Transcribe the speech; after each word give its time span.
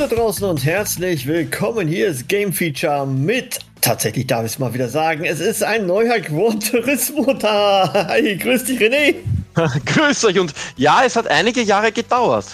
Da 0.00 0.06
draußen 0.06 0.48
und 0.48 0.64
herzlich 0.64 1.26
willkommen. 1.26 1.86
Hier 1.86 2.06
ist 2.06 2.26
Game 2.26 2.54
Feature 2.54 3.06
mit, 3.06 3.58
tatsächlich 3.82 4.26
darf 4.26 4.46
ich 4.46 4.52
es 4.52 4.58
mal 4.58 4.72
wieder 4.72 4.88
sagen, 4.88 5.26
es 5.26 5.40
ist 5.40 5.62
ein 5.62 5.86
neuer 5.86 6.20
Gran 6.20 6.58
Turismo 6.58 7.34
da. 7.34 8.06
Hi, 8.08 8.34
grüß 8.34 8.64
dich 8.64 8.80
René. 8.80 9.16
grüß 9.84 10.24
euch 10.24 10.38
und 10.38 10.54
ja, 10.78 11.02
es 11.04 11.16
hat 11.16 11.26
einige 11.26 11.60
Jahre 11.60 11.92
gedauert. 11.92 12.46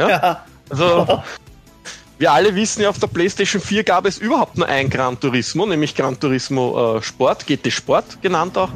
Ja. 0.00 0.08
ja. 0.08 0.44
Also, 0.68 1.22
wir 2.18 2.32
alle 2.32 2.52
wissen 2.56 2.82
ja, 2.82 2.88
auf 2.88 2.98
der 2.98 3.06
PlayStation 3.06 3.62
4 3.62 3.84
gab 3.84 4.04
es 4.04 4.18
überhaupt 4.18 4.58
nur 4.58 4.66
ein 4.66 4.90
Gran 4.90 5.20
Turismo, 5.20 5.66
nämlich 5.66 5.94
Gran 5.94 6.18
Turismo 6.18 6.96
äh, 6.96 7.02
Sport, 7.02 7.46
GT 7.46 7.70
Sport 7.70 8.20
genannt 8.20 8.58
auch. 8.58 8.70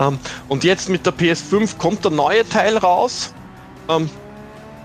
Ähm, 0.00 0.18
und 0.48 0.64
jetzt 0.64 0.88
mit 0.88 1.04
der 1.04 1.12
PS5 1.12 1.76
kommt 1.76 2.06
der 2.06 2.12
neue 2.12 2.48
Teil 2.48 2.78
raus. 2.78 3.34
Ähm, 3.90 4.08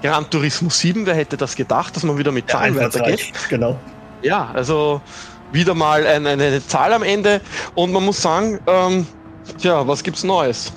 Gran 0.06 0.30
Turismo 0.30 0.70
7, 0.70 1.08
wer 1.08 1.16
hätte 1.16 1.36
das 1.36 1.56
gedacht, 1.56 1.96
dass 1.96 2.04
man 2.04 2.16
wieder 2.16 2.32
mit 2.32 2.48
Zahlen 2.48 2.76
ja, 2.76 2.82
weitergeht? 2.82 3.34
Genau. 3.50 3.80
Ja, 4.22 4.52
also 4.54 5.02
wieder 5.52 5.74
mal 5.74 6.06
eine, 6.06 6.30
eine, 6.30 6.68
Zahl 6.68 6.94
am 6.94 7.02
Ende 7.02 7.42
und 7.74 7.92
man 7.92 8.06
muss 8.06 8.22
sagen, 8.22 8.60
ähm, 8.68 9.08
tja, 9.60 9.88
was 9.88 10.04
gibt's 10.04 10.24
Neues? 10.24 10.72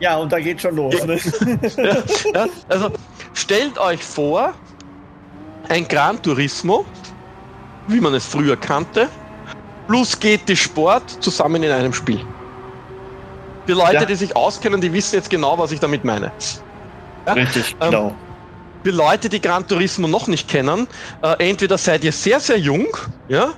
ja, 0.00 0.16
und 0.16 0.32
da 0.32 0.40
geht 0.40 0.62
schon 0.62 0.74
los. 0.74 1.04
Ne? 1.04 1.18
ja, 1.76 1.96
ja, 2.32 2.46
also 2.70 2.90
stellt 3.34 3.76
euch 3.78 4.02
vor, 4.02 4.54
ein 5.68 5.86
Gran 5.86 6.22
Turismo, 6.22 6.86
wie 7.88 8.00
man 8.00 8.14
es 8.14 8.24
früher 8.24 8.56
kannte, 8.56 9.10
plus 9.86 10.18
GT 10.18 10.56
Sport 10.56 11.22
zusammen 11.22 11.62
in 11.62 11.70
einem 11.70 11.92
Spiel. 11.92 12.24
Für 13.66 13.74
Leute, 13.74 13.94
ja. 13.94 14.04
die 14.06 14.14
sich 14.14 14.34
auskennen, 14.34 14.80
die 14.80 14.94
wissen 14.94 15.16
jetzt 15.16 15.28
genau, 15.28 15.58
was 15.58 15.72
ich 15.72 15.80
damit 15.80 16.04
meine. 16.04 16.32
Ja? 17.26 17.32
Richtig, 17.34 17.76
ähm, 17.80 17.90
genau. 17.90 18.14
Für 18.84 18.90
Leute, 18.90 19.28
die 19.28 19.40
Gran 19.40 19.66
Turismo 19.66 20.08
noch 20.08 20.26
nicht 20.26 20.48
kennen, 20.48 20.88
äh, 21.22 21.50
entweder 21.50 21.78
seid 21.78 22.02
ihr 22.02 22.12
sehr, 22.12 22.40
sehr 22.40 22.58
jung, 22.58 22.88
ja, 23.28 23.52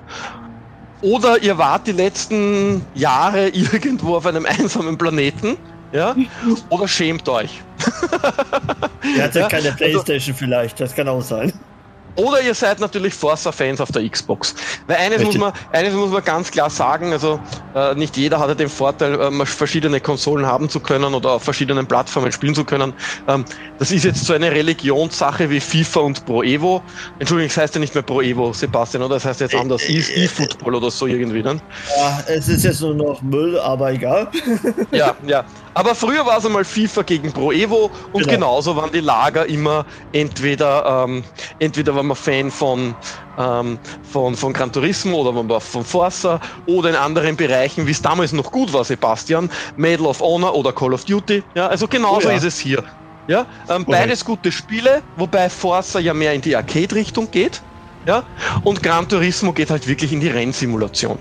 oder 1.00 1.42
ihr 1.42 1.56
wart 1.58 1.86
die 1.86 1.92
letzten 1.92 2.84
Jahre 2.94 3.48
irgendwo 3.48 4.16
auf 4.16 4.26
einem 4.26 4.46
einsamen 4.46 4.98
Planeten, 4.98 5.56
ja, 5.92 6.14
oder 6.68 6.88
schämt 6.88 7.28
euch. 7.28 7.62
Ihr 9.16 9.22
hattet 9.22 9.34
ja? 9.42 9.48
keine 9.48 9.66
also 9.66 9.76
Playstation 9.76 10.34
also, 10.34 10.44
vielleicht, 10.44 10.80
das 10.80 10.94
kann 10.94 11.08
auch 11.08 11.22
sein. 11.22 11.52
Oder 12.16 12.40
ihr 12.42 12.54
seid 12.54 12.80
natürlich 12.80 13.14
Forza-Fans 13.14 13.80
auf 13.80 13.90
der 13.90 14.08
Xbox. 14.08 14.54
Weil 14.86 14.96
eines 14.96 15.22
muss, 15.22 15.36
man, 15.36 15.52
eines 15.72 15.94
muss 15.94 16.10
man 16.10 16.22
ganz 16.24 16.50
klar 16.50 16.70
sagen, 16.70 17.12
also 17.12 17.40
äh, 17.74 17.94
nicht 17.94 18.16
jeder 18.16 18.38
hatte 18.38 18.54
den 18.54 18.68
Vorteil, 18.68 19.20
äh, 19.20 19.46
verschiedene 19.46 20.00
Konsolen 20.00 20.46
haben 20.46 20.68
zu 20.68 20.78
können 20.80 21.12
oder 21.14 21.32
auf 21.32 21.42
verschiedenen 21.42 21.86
Plattformen 21.86 22.30
spielen 22.30 22.54
zu 22.54 22.64
können. 22.64 22.92
Ähm, 23.26 23.44
das 23.78 23.90
ist 23.90 24.04
jetzt 24.04 24.24
so 24.24 24.32
eine 24.32 24.52
Religionssache 24.52 25.50
wie 25.50 25.60
FIFA 25.60 26.00
und 26.00 26.24
Pro 26.24 26.42
Evo. 26.42 26.82
Entschuldigung, 27.18 27.50
es 27.50 27.56
heißt 27.56 27.74
ja 27.74 27.80
nicht 27.80 27.94
mehr 27.94 28.02
Pro 28.02 28.20
Evo, 28.20 28.52
Sebastian, 28.52 29.02
oder? 29.02 29.16
Das 29.16 29.24
heißt 29.24 29.40
jetzt 29.40 29.54
anders, 29.54 29.82
äh, 29.82 29.94
E-Football 29.98 30.76
oder 30.76 30.90
so 30.90 31.06
irgendwie, 31.06 31.42
ne? 31.42 31.60
Ja, 31.96 32.22
es 32.28 32.48
ist 32.48 32.64
jetzt 32.64 32.80
nur 32.80 32.94
noch 32.94 33.22
Müll, 33.22 33.58
aber 33.58 33.92
egal. 33.92 34.28
ja, 34.92 35.16
ja. 35.26 35.44
Aber 35.74 35.94
früher 35.94 36.24
war 36.24 36.38
es 36.38 36.46
einmal 36.46 36.64
FIFA 36.64 37.02
gegen 37.02 37.32
Pro 37.32 37.50
Evo 37.50 37.90
und 38.12 38.22
genau. 38.22 38.32
genauso 38.32 38.76
waren 38.76 38.92
die 38.92 39.00
Lager 39.00 39.46
immer 39.46 39.84
entweder, 40.12 41.04
ähm, 41.04 41.24
entweder 41.58 41.94
war 41.96 42.04
man 42.04 42.16
Fan 42.16 42.50
von, 42.50 42.94
ähm, 43.36 43.78
von, 44.04 44.36
von 44.36 44.52
Gran 44.52 44.72
Turismo 44.72 45.18
oder 45.18 45.32
man 45.32 45.48
war 45.48 45.60
von 45.60 45.84
Forza 45.84 46.40
oder 46.66 46.90
in 46.90 46.96
anderen 46.96 47.36
Bereichen, 47.36 47.86
wie 47.86 47.90
es 47.90 48.00
damals 48.00 48.32
noch 48.32 48.52
gut 48.52 48.72
war, 48.72 48.84
Sebastian, 48.84 49.50
Medal 49.76 50.06
of 50.06 50.20
Honor 50.20 50.54
oder 50.54 50.72
Call 50.72 50.94
of 50.94 51.04
Duty. 51.04 51.42
Ja, 51.54 51.66
also 51.66 51.88
genauso 51.88 52.28
oh 52.28 52.30
ja. 52.30 52.36
ist 52.36 52.44
es 52.44 52.58
hier. 52.58 52.84
Ja, 53.26 53.46
ähm, 53.68 53.84
beides 53.86 54.24
gute 54.24 54.52
Spiele, 54.52 55.02
wobei 55.16 55.48
Forza 55.48 55.98
ja 55.98 56.14
mehr 56.14 56.34
in 56.34 56.42
die 56.42 56.54
Arcade-Richtung 56.54 57.30
geht. 57.30 57.62
Ja, 58.06 58.22
und 58.64 58.82
Gran 58.82 59.08
Turismo 59.08 59.52
geht 59.52 59.70
halt 59.70 59.88
wirklich 59.88 60.12
in 60.12 60.20
die 60.20 60.28
Rennsimulation. 60.28 61.18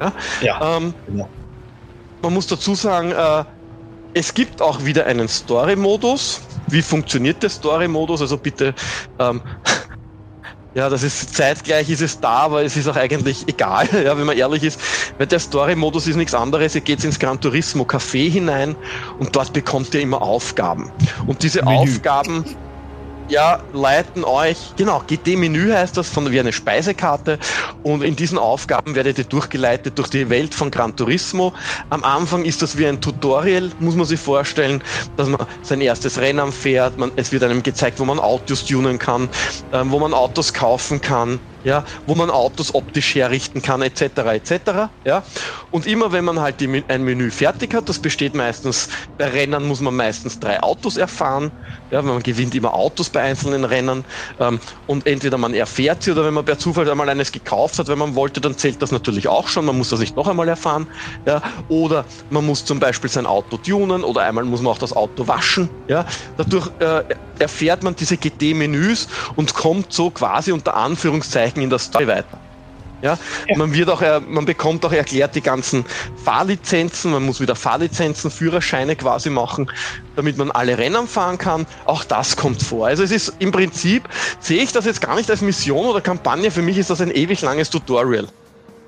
Ja, 0.00 0.12
ja 0.40 0.76
ähm, 0.78 0.94
genau. 1.06 1.28
Man 2.22 2.32
muss 2.32 2.46
dazu 2.46 2.74
sagen, 2.74 3.12
äh, 3.12 3.44
es 4.14 4.32
gibt 4.32 4.62
auch 4.62 4.84
wieder 4.84 5.06
einen 5.06 5.28
Story-Modus. 5.28 6.40
Wie 6.68 6.82
funktioniert 6.82 7.42
der 7.42 7.50
Story-Modus? 7.50 8.22
Also 8.22 8.36
bitte, 8.36 8.74
ähm, 9.18 9.42
ja, 10.74 10.88
das 10.88 11.02
ist 11.02 11.34
zeitgleich 11.34 11.90
ist 11.90 12.00
es 12.00 12.18
da, 12.18 12.38
aber 12.38 12.62
es 12.64 12.76
ist 12.76 12.88
auch 12.88 12.96
eigentlich 12.96 13.46
egal, 13.48 13.88
ja, 14.04 14.16
wenn 14.16 14.24
man 14.24 14.36
ehrlich 14.36 14.62
ist. 14.62 14.80
Weil 15.18 15.26
der 15.26 15.40
Story-Modus 15.40 16.06
ist 16.06 16.16
nichts 16.16 16.34
anderes. 16.34 16.74
Ihr 16.74 16.80
geht 16.80 17.04
ins 17.04 17.18
Gran 17.18 17.40
Turismo 17.40 17.84
Café 17.84 18.30
hinein 18.30 18.76
und 19.18 19.34
dort 19.34 19.52
bekommt 19.52 19.92
ihr 19.94 20.00
immer 20.00 20.22
Aufgaben. 20.22 20.90
Und 21.26 21.42
diese 21.42 21.62
Menü. 21.64 21.76
Aufgaben 21.76 22.44
ja, 23.28 23.58
leiten 23.72 24.24
euch, 24.24 24.74
genau, 24.76 25.02
GT-Menü 25.06 25.72
heißt 25.72 25.96
das, 25.96 26.08
von 26.08 26.30
wie 26.30 26.40
eine 26.40 26.52
Speisekarte. 26.52 27.38
Und 27.82 28.02
in 28.02 28.16
diesen 28.16 28.38
Aufgaben 28.38 28.94
werdet 28.94 29.18
ihr 29.18 29.24
durchgeleitet 29.24 29.98
durch 29.98 30.08
die 30.08 30.28
Welt 30.28 30.54
von 30.54 30.70
Gran 30.70 30.94
Turismo. 30.94 31.54
Am 31.88 32.04
Anfang 32.04 32.44
ist 32.44 32.62
das 32.62 32.76
wie 32.76 32.86
ein 32.86 33.00
Tutorial, 33.00 33.72
muss 33.78 33.94
man 33.94 34.06
sich 34.06 34.20
vorstellen, 34.20 34.82
dass 35.16 35.28
man 35.28 35.46
sein 35.62 35.80
erstes 35.80 36.18
Rennen 36.18 36.52
fährt. 36.52 36.98
Man, 36.98 37.12
es 37.16 37.32
wird 37.32 37.42
einem 37.42 37.62
gezeigt, 37.62 37.98
wo 37.98 38.04
man 38.04 38.18
Autos 38.18 38.64
tunen 38.64 38.98
kann, 38.98 39.30
ähm, 39.72 39.90
wo 39.90 39.98
man 39.98 40.12
Autos 40.14 40.52
kaufen 40.52 41.00
kann 41.00 41.40
ja, 41.64 41.82
wo 42.06 42.14
man 42.14 42.30
Autos 42.30 42.74
optisch 42.74 43.14
herrichten 43.14 43.62
kann, 43.62 43.82
etc. 43.82 44.02
etc. 44.02 44.52
Ja. 45.04 45.24
Und 45.70 45.86
immer 45.86 46.12
wenn 46.12 46.24
man 46.24 46.40
halt 46.40 46.60
die, 46.60 46.84
ein 46.88 47.02
Menü 47.02 47.30
fertig 47.30 47.74
hat, 47.74 47.88
das 47.88 47.98
besteht 47.98 48.34
meistens, 48.34 48.88
bei 49.16 49.28
Rennen 49.28 49.66
muss 49.66 49.80
man 49.80 49.96
meistens 49.96 50.38
drei 50.38 50.62
Autos 50.62 50.96
erfahren, 50.96 51.52
ja, 51.90 52.02
man 52.02 52.22
gewinnt 52.22 52.54
immer 52.54 52.74
Autos 52.74 53.10
bei 53.10 53.22
einzelnen 53.22 53.64
Rennen 53.64 54.04
ähm, 54.38 54.60
und 54.86 55.06
entweder 55.06 55.38
man 55.38 55.54
erfährt 55.54 56.02
sie 56.02 56.12
oder 56.12 56.24
wenn 56.24 56.34
man 56.34 56.44
per 56.44 56.58
Zufall 56.58 56.88
einmal 56.90 57.08
eines 57.08 57.32
gekauft 57.32 57.78
hat, 57.78 57.88
wenn 57.88 57.98
man 57.98 58.14
wollte, 58.14 58.40
dann 58.40 58.56
zählt 58.56 58.82
das 58.82 58.92
natürlich 58.92 59.28
auch 59.28 59.48
schon, 59.48 59.64
man 59.64 59.76
muss 59.78 59.88
das 59.88 60.00
nicht 60.00 60.16
noch 60.16 60.28
einmal 60.28 60.48
erfahren, 60.48 60.86
ja, 61.26 61.40
oder 61.68 62.06
man 62.28 62.44
muss 62.44 62.64
zum 62.64 62.78
Beispiel 62.78 63.10
sein 63.10 63.26
Auto 63.26 63.56
tunen 63.56 64.04
oder 64.04 64.22
einmal 64.22 64.44
muss 64.44 64.60
man 64.60 64.72
auch 64.72 64.78
das 64.78 64.92
Auto 64.92 65.26
waschen, 65.28 65.70
ja, 65.88 66.04
dadurch 66.36 66.70
äh, 66.80 67.02
erfährt 67.38 67.82
man 67.82 67.94
diese 67.94 68.16
GT-Menüs 68.16 69.06
und 69.34 69.54
kommt 69.54 69.92
so 69.92 70.10
quasi 70.10 70.52
unter 70.52 70.76
Anführungszeichen 70.76 71.53
Bereichen 71.54 71.62
in 71.62 71.70
der 71.70 71.78
Story 71.78 72.06
weiter. 72.06 72.38
Ja, 73.02 73.18
ja. 73.48 73.58
Man 73.58 73.74
wird 73.74 73.90
auch, 73.90 74.00
äh, 74.00 74.20
man 74.20 74.46
bekommt 74.46 74.84
auch 74.86 74.92
erklärt 74.92 75.34
die 75.34 75.42
ganzen 75.42 75.84
Fahrlizenzen, 76.24 77.12
man 77.12 77.22
muss 77.22 77.38
wieder 77.38 77.54
Fahrlizenzen, 77.54 78.30
Führerscheine 78.30 78.96
quasi 78.96 79.28
machen, 79.28 79.70
damit 80.16 80.38
man 80.38 80.50
alle 80.50 80.78
Rennen 80.78 81.06
fahren 81.06 81.36
kann. 81.36 81.66
Auch 81.84 82.04
das 82.04 82.36
kommt 82.36 82.62
vor. 82.62 82.86
Also 82.86 83.02
es 83.02 83.10
ist 83.10 83.34
im 83.40 83.52
Prinzip, 83.52 84.08
sehe 84.40 84.62
ich 84.62 84.72
das 84.72 84.86
jetzt 84.86 85.02
gar 85.02 85.16
nicht 85.16 85.30
als 85.30 85.42
Mission 85.42 85.84
oder 85.84 86.00
Kampagne, 86.00 86.50
für 86.50 86.62
mich 86.62 86.78
ist 86.78 86.88
das 86.88 87.02
ein 87.02 87.10
ewig 87.10 87.42
langes 87.42 87.68
Tutorial. 87.68 88.28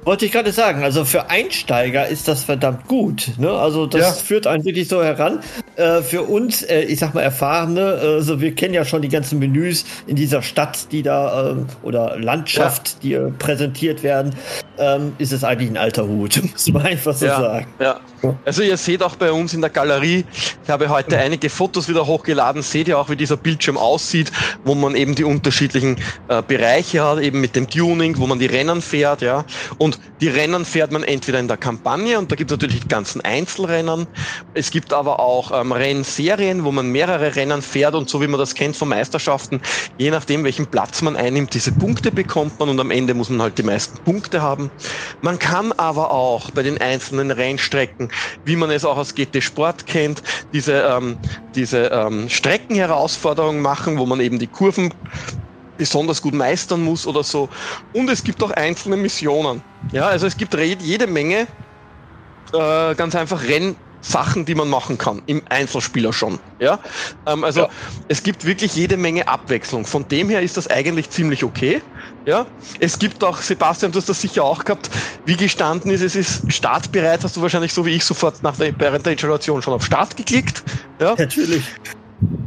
Wollte 0.07 0.25
ich 0.25 0.31
gerade 0.31 0.53
sagen, 0.53 0.85
also 0.85 1.05
für 1.05 1.31
Einsteiger 1.31 2.07
ist 2.07 2.29
das 2.29 2.45
verdammt 2.45 2.87
gut. 2.87 3.33
Ne? 3.39 3.51
Also 3.51 3.87
das 3.87 4.01
ja. 4.01 4.13
führt 4.13 4.47
einen 4.47 4.65
wirklich 4.65 4.87
so 4.87 5.03
heran. 5.03 5.41
Äh, 5.75 6.01
für 6.03 6.23
uns, 6.23 6.63
äh, 6.63 6.83
ich 6.83 7.01
sag 7.01 7.13
mal, 7.13 7.23
Erfahrene, 7.23 7.99
also 8.01 8.41
wir 8.41 8.55
kennen 8.55 8.73
ja 8.73 8.85
schon 8.85 9.03
die 9.03 9.09
ganzen 9.09 9.41
Menüs 9.41 9.85
in 10.07 10.15
dieser 10.15 10.43
Stadt, 10.43 10.93
die 10.93 11.03
da, 11.03 11.51
ähm, 11.51 11.67
oder 11.83 12.21
Landschaft, 12.21 12.99
ja. 13.01 13.01
die 13.03 13.13
äh, 13.15 13.31
präsentiert 13.33 14.05
werden, 14.05 14.37
ähm, 14.79 15.13
ist 15.19 15.33
es 15.33 15.43
eigentlich 15.43 15.71
ein 15.71 15.77
alter 15.77 16.07
Hut, 16.07 16.41
muss 16.53 16.69
man 16.69 16.87
einfach 16.87 17.15
so 17.15 17.27
ja. 17.27 17.41
sagen. 17.41 17.67
Ja. 17.81 18.01
Also 18.45 18.63
ihr 18.63 18.77
seht 18.77 19.03
auch 19.03 19.17
bei 19.17 19.33
uns 19.33 19.55
in 19.55 19.61
der 19.61 19.71
Galerie, 19.71 20.25
ich 20.65 20.71
habe 20.71 20.89
heute 20.89 21.19
einige 21.19 21.51
Fotos 21.51 21.89
wieder 21.89 22.07
hochgeladen, 22.07 22.63
seht 22.63 22.89
ihr 22.89 22.99
auch, 22.99 23.11
wie 23.11 23.17
dieser 23.17 23.37
Bildschirm 23.37 23.77
aussieht, 23.77 24.33
wo 24.65 24.75
man 24.75 24.95
eben 24.95 25.15
die 25.15 25.25
unterschiedlichen 25.25 25.97
äh, 26.29 26.43
Bereiche 26.43 27.05
hat, 27.05 27.21
eben 27.21 27.41
mit 27.41 27.57
dem 27.57 27.69
Tuning, 27.69 28.19
wo 28.19 28.27
man 28.27 28.39
die 28.39 28.47
Rennen 28.47 28.83
fährt, 28.83 29.21
ja. 29.23 29.45
Und 29.79 29.96
Die 30.21 30.29
Rennen 30.29 30.65
fährt 30.65 30.93
man 30.93 31.03
entweder 31.03 31.39
in 31.39 31.49
der 31.49 31.57
Kampagne 31.57 32.19
und 32.19 32.33
da 32.33 32.37
gibt 32.37 32.51
es 32.51 32.55
natürlich 32.55 32.81
die 32.81 32.89
ganzen 32.89 33.21
Einzelrennen. 33.21 34.07
Es 34.55 34.71
gibt 34.71 34.93
aber 34.93 35.21
auch 35.21 35.51
ähm, 35.53 35.73
Rennserien, 35.73 36.65
wo 36.65 36.73
man 36.73 36.91
mehrere 36.91 37.37
Rennen 37.37 37.63
fährt 37.63 37.95
und 37.95 38.09
so 38.09 38.23
wie 38.23 38.27
man 38.27 38.41
das 38.41 38.55
kennt 38.55 38.77
von 38.77 38.89
Meisterschaften, 38.89 39.61
je 39.97 40.11
nachdem 40.11 40.45
welchen 40.45 40.69
Platz 40.69 41.03
man 41.03 41.17
einnimmt, 41.17 41.55
diese 41.55 41.73
Punkte 41.73 42.13
bekommt 42.13 42.59
man 42.59 42.71
und 42.71 42.81
am 42.81 42.91
Ende 42.91 43.15
muss 43.15 43.29
man 43.29 43.43
halt 43.43 43.59
die 43.59 43.63
meisten 43.63 43.99
Punkte 44.05 44.41
haben. 44.43 44.71
Man 45.21 45.39
kann 45.39 45.73
aber 45.73 46.11
auch 46.11 46.51
bei 46.51 46.63
den 46.63 46.79
einzelnen 46.79 47.31
Rennstrecken, 47.31 48.09
wie 48.45 48.57
man 48.57 48.71
es 48.71 48.85
auch 48.85 48.97
aus 48.97 49.15
GT 49.15 49.43
Sport 49.43 49.87
kennt, 49.87 50.23
diese, 50.53 50.83
ähm, 50.83 51.19
diese 51.55 51.87
ähm, 51.87 52.29
Streckenherausforderungen 52.29 53.61
machen, 53.61 53.99
wo 53.99 54.07
man 54.07 54.21
eben 54.21 54.39
die 54.39 54.49
Kurven 54.49 54.93
besonders 55.77 56.23
gut 56.23 56.35
meistern 56.35 56.83
muss 56.83 57.07
oder 57.07 57.23
so. 57.23 57.49
Und 57.93 58.09
es 58.11 58.23
gibt 58.23 58.43
auch 58.43 58.51
einzelne 58.51 58.97
Missionen. 58.97 59.63
Ja, 59.93 60.07
also 60.07 60.27
es 60.27 60.37
gibt 60.37 60.55
jede 60.55 61.07
Menge 61.07 61.47
äh, 62.53 62.95
ganz 62.95 63.15
einfach 63.15 63.43
Rennsachen, 63.43 64.45
die 64.45 64.55
man 64.55 64.69
machen 64.69 64.99
kann, 64.99 65.23
im 65.27 65.43
Einzelspieler 65.49 66.13
schon. 66.13 66.39
Ja, 66.59 66.79
ähm, 67.27 67.45
also 67.45 67.63
ja. 67.63 67.69
es 68.09 68.23
gibt 68.23 68.45
wirklich 68.45 68.75
jede 68.75 68.97
Menge 68.97 69.27
Abwechslung. 69.29 69.85
Von 69.85 70.07
dem 70.09 70.29
her 70.29 70.43
ist 70.43 70.57
das 70.57 70.69
eigentlich 70.69 71.11
ziemlich 71.11 71.45
okay. 71.45 71.83
Ja, 72.25 72.47
es 72.81 72.99
gibt 72.99 73.23
auch, 73.23 73.39
Sebastian, 73.39 73.93
du 73.93 73.99
hast 73.99 74.09
das 74.09 74.21
sicher 74.21 74.43
auch 74.43 74.65
gehabt, 74.65 74.91
wie 75.27 75.37
gestanden 75.37 75.91
ist, 75.93 76.03
es 76.03 76.17
ist 76.17 76.53
startbereit, 76.53 77.23
hast 77.23 77.37
du 77.37 77.43
wahrscheinlich 77.43 77.73
so 77.73 77.87
wie 77.87 77.91
ich 77.91 78.05
sofort 78.05 78.43
nach 78.43 78.57
der, 78.57 78.79
während 78.79 79.07
der 79.07 79.13
Installation 79.13 79.63
schon 79.63 79.75
auf 79.75 79.85
Start 79.85 80.17
geklickt. 80.17 80.63
Ja, 81.01 81.15
natürlich. 81.17 81.65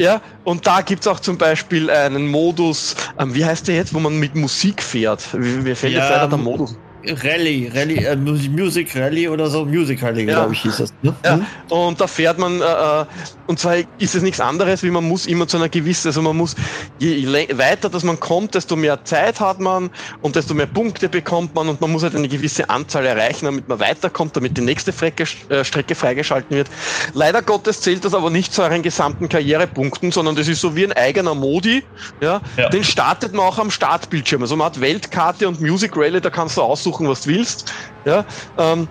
Ja, 0.01 0.21
und 0.43 0.65
da 0.65 0.81
gibt 0.81 1.01
es 1.01 1.07
auch 1.07 1.19
zum 1.19 1.37
Beispiel 1.37 1.89
einen 1.89 2.27
Modus, 2.27 2.95
ähm, 3.17 3.35
wie 3.35 3.43
heißt 3.43 3.67
der 3.67 3.75
jetzt, 3.75 3.93
wo 3.93 3.99
man 3.99 4.17
mit 4.17 4.33
Musik 4.35 4.81
fährt? 4.81 5.33
Wie 5.33 5.75
fällt 5.75 5.93
ja, 5.93 5.99
jetzt 5.99 6.09
leider 6.09 6.27
der 6.29 6.37
Modus? 6.37 6.79
Rallye, 7.05 7.71
Rallye, 7.73 8.05
äh, 8.05 8.15
Music 8.15 8.95
Rallye 8.95 9.29
oder 9.29 9.49
so, 9.49 9.65
Music 9.65 10.03
Rallye, 10.03 10.25
ja. 10.25 10.33
glaube 10.35 10.53
ich, 10.53 10.61
hieß 10.61 10.77
das. 10.77 10.93
Ne? 11.01 11.15
Ja, 11.23 11.37
mhm. 11.37 11.45
und 11.69 12.01
da 12.01 12.07
fährt 12.07 12.37
man, 12.37 12.61
äh, 12.61 12.65
äh, 12.65 13.05
und 13.47 13.57
zwar 13.59 13.77
ist 13.97 14.15
es 14.15 14.21
nichts 14.21 14.39
anderes, 14.39 14.83
wie 14.83 14.91
man 14.91 15.05
muss 15.05 15.25
immer 15.25 15.47
zu 15.47 15.57
einer 15.57 15.69
gewissen, 15.69 16.09
also 16.09 16.21
man 16.21 16.35
muss, 16.35 16.55
je 16.99 17.25
weiter 17.57 17.89
dass 17.89 18.03
man 18.03 18.19
kommt, 18.19 18.53
desto 18.55 18.75
mehr 18.75 19.03
Zeit 19.05 19.39
hat 19.39 19.59
man 19.59 19.89
und 20.21 20.35
desto 20.35 20.53
mehr 20.53 20.67
Punkte 20.67 21.07
bekommt 21.07 21.55
man 21.55 21.69
und 21.69 21.79
man 21.79 21.91
muss 21.91 22.03
halt 22.03 22.15
eine 22.15 22.27
gewisse 22.27 22.69
Anzahl 22.69 23.05
erreichen, 23.05 23.45
damit 23.45 23.67
man 23.67 23.79
weiterkommt, 23.79 24.35
damit 24.35 24.57
die 24.57 24.61
nächste 24.61 24.91
Strecke, 24.91 25.23
äh, 25.49 25.63
Strecke 25.63 25.95
freigeschalten 25.95 26.55
wird. 26.55 26.67
Leider 27.13 27.41
Gottes 27.41 27.81
zählt 27.81 28.03
das 28.03 28.13
aber 28.13 28.29
nicht 28.29 28.53
zu 28.53 28.61
euren 28.61 28.83
gesamten 28.83 29.29
Karrierepunkten, 29.29 30.11
sondern 30.11 30.35
das 30.35 30.47
ist 30.47 30.59
so 30.59 30.75
wie 30.75 30.83
ein 30.83 30.93
eigener 30.93 31.33
Modi, 31.33 31.83
ja, 32.21 32.41
ja. 32.57 32.69
den 32.69 32.83
startet 32.83 33.33
man 33.33 33.45
auch 33.45 33.57
am 33.57 33.71
Startbildschirm. 33.71 34.41
Also 34.41 34.57
man 34.57 34.65
hat 34.65 34.81
Weltkarte 34.81 35.47
und 35.47 35.61
Music 35.61 35.95
Rally, 35.95 36.19
da 36.19 36.29
kannst 36.29 36.57
du 36.57 36.61
aussuchen, 36.61 36.88
aussuchen, 36.89 37.07
was 37.07 37.21
du 37.21 37.29
willst. 37.29 37.73
Ja, 38.05 38.25
ähm, 38.57 38.87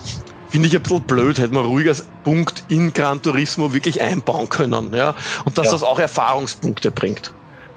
Finde 0.50 0.68
ich 0.68 0.74
ein 0.74 0.82
bisschen 0.82 1.02
blöd, 1.02 1.38
hätte 1.38 1.52
man 1.52 1.66
ruhig 1.66 1.88
als 1.88 2.06
Punkt 2.24 2.64
in 2.68 2.90
Gran 2.94 3.20
Turismo 3.20 3.74
wirklich 3.74 4.00
einbauen 4.00 4.48
können. 4.48 4.94
Ja? 4.94 5.14
Und 5.44 5.58
dass 5.58 5.66
ja. 5.66 5.72
das 5.72 5.82
auch 5.82 5.98
Erfahrungspunkte 5.98 6.90
bringt. 6.90 7.34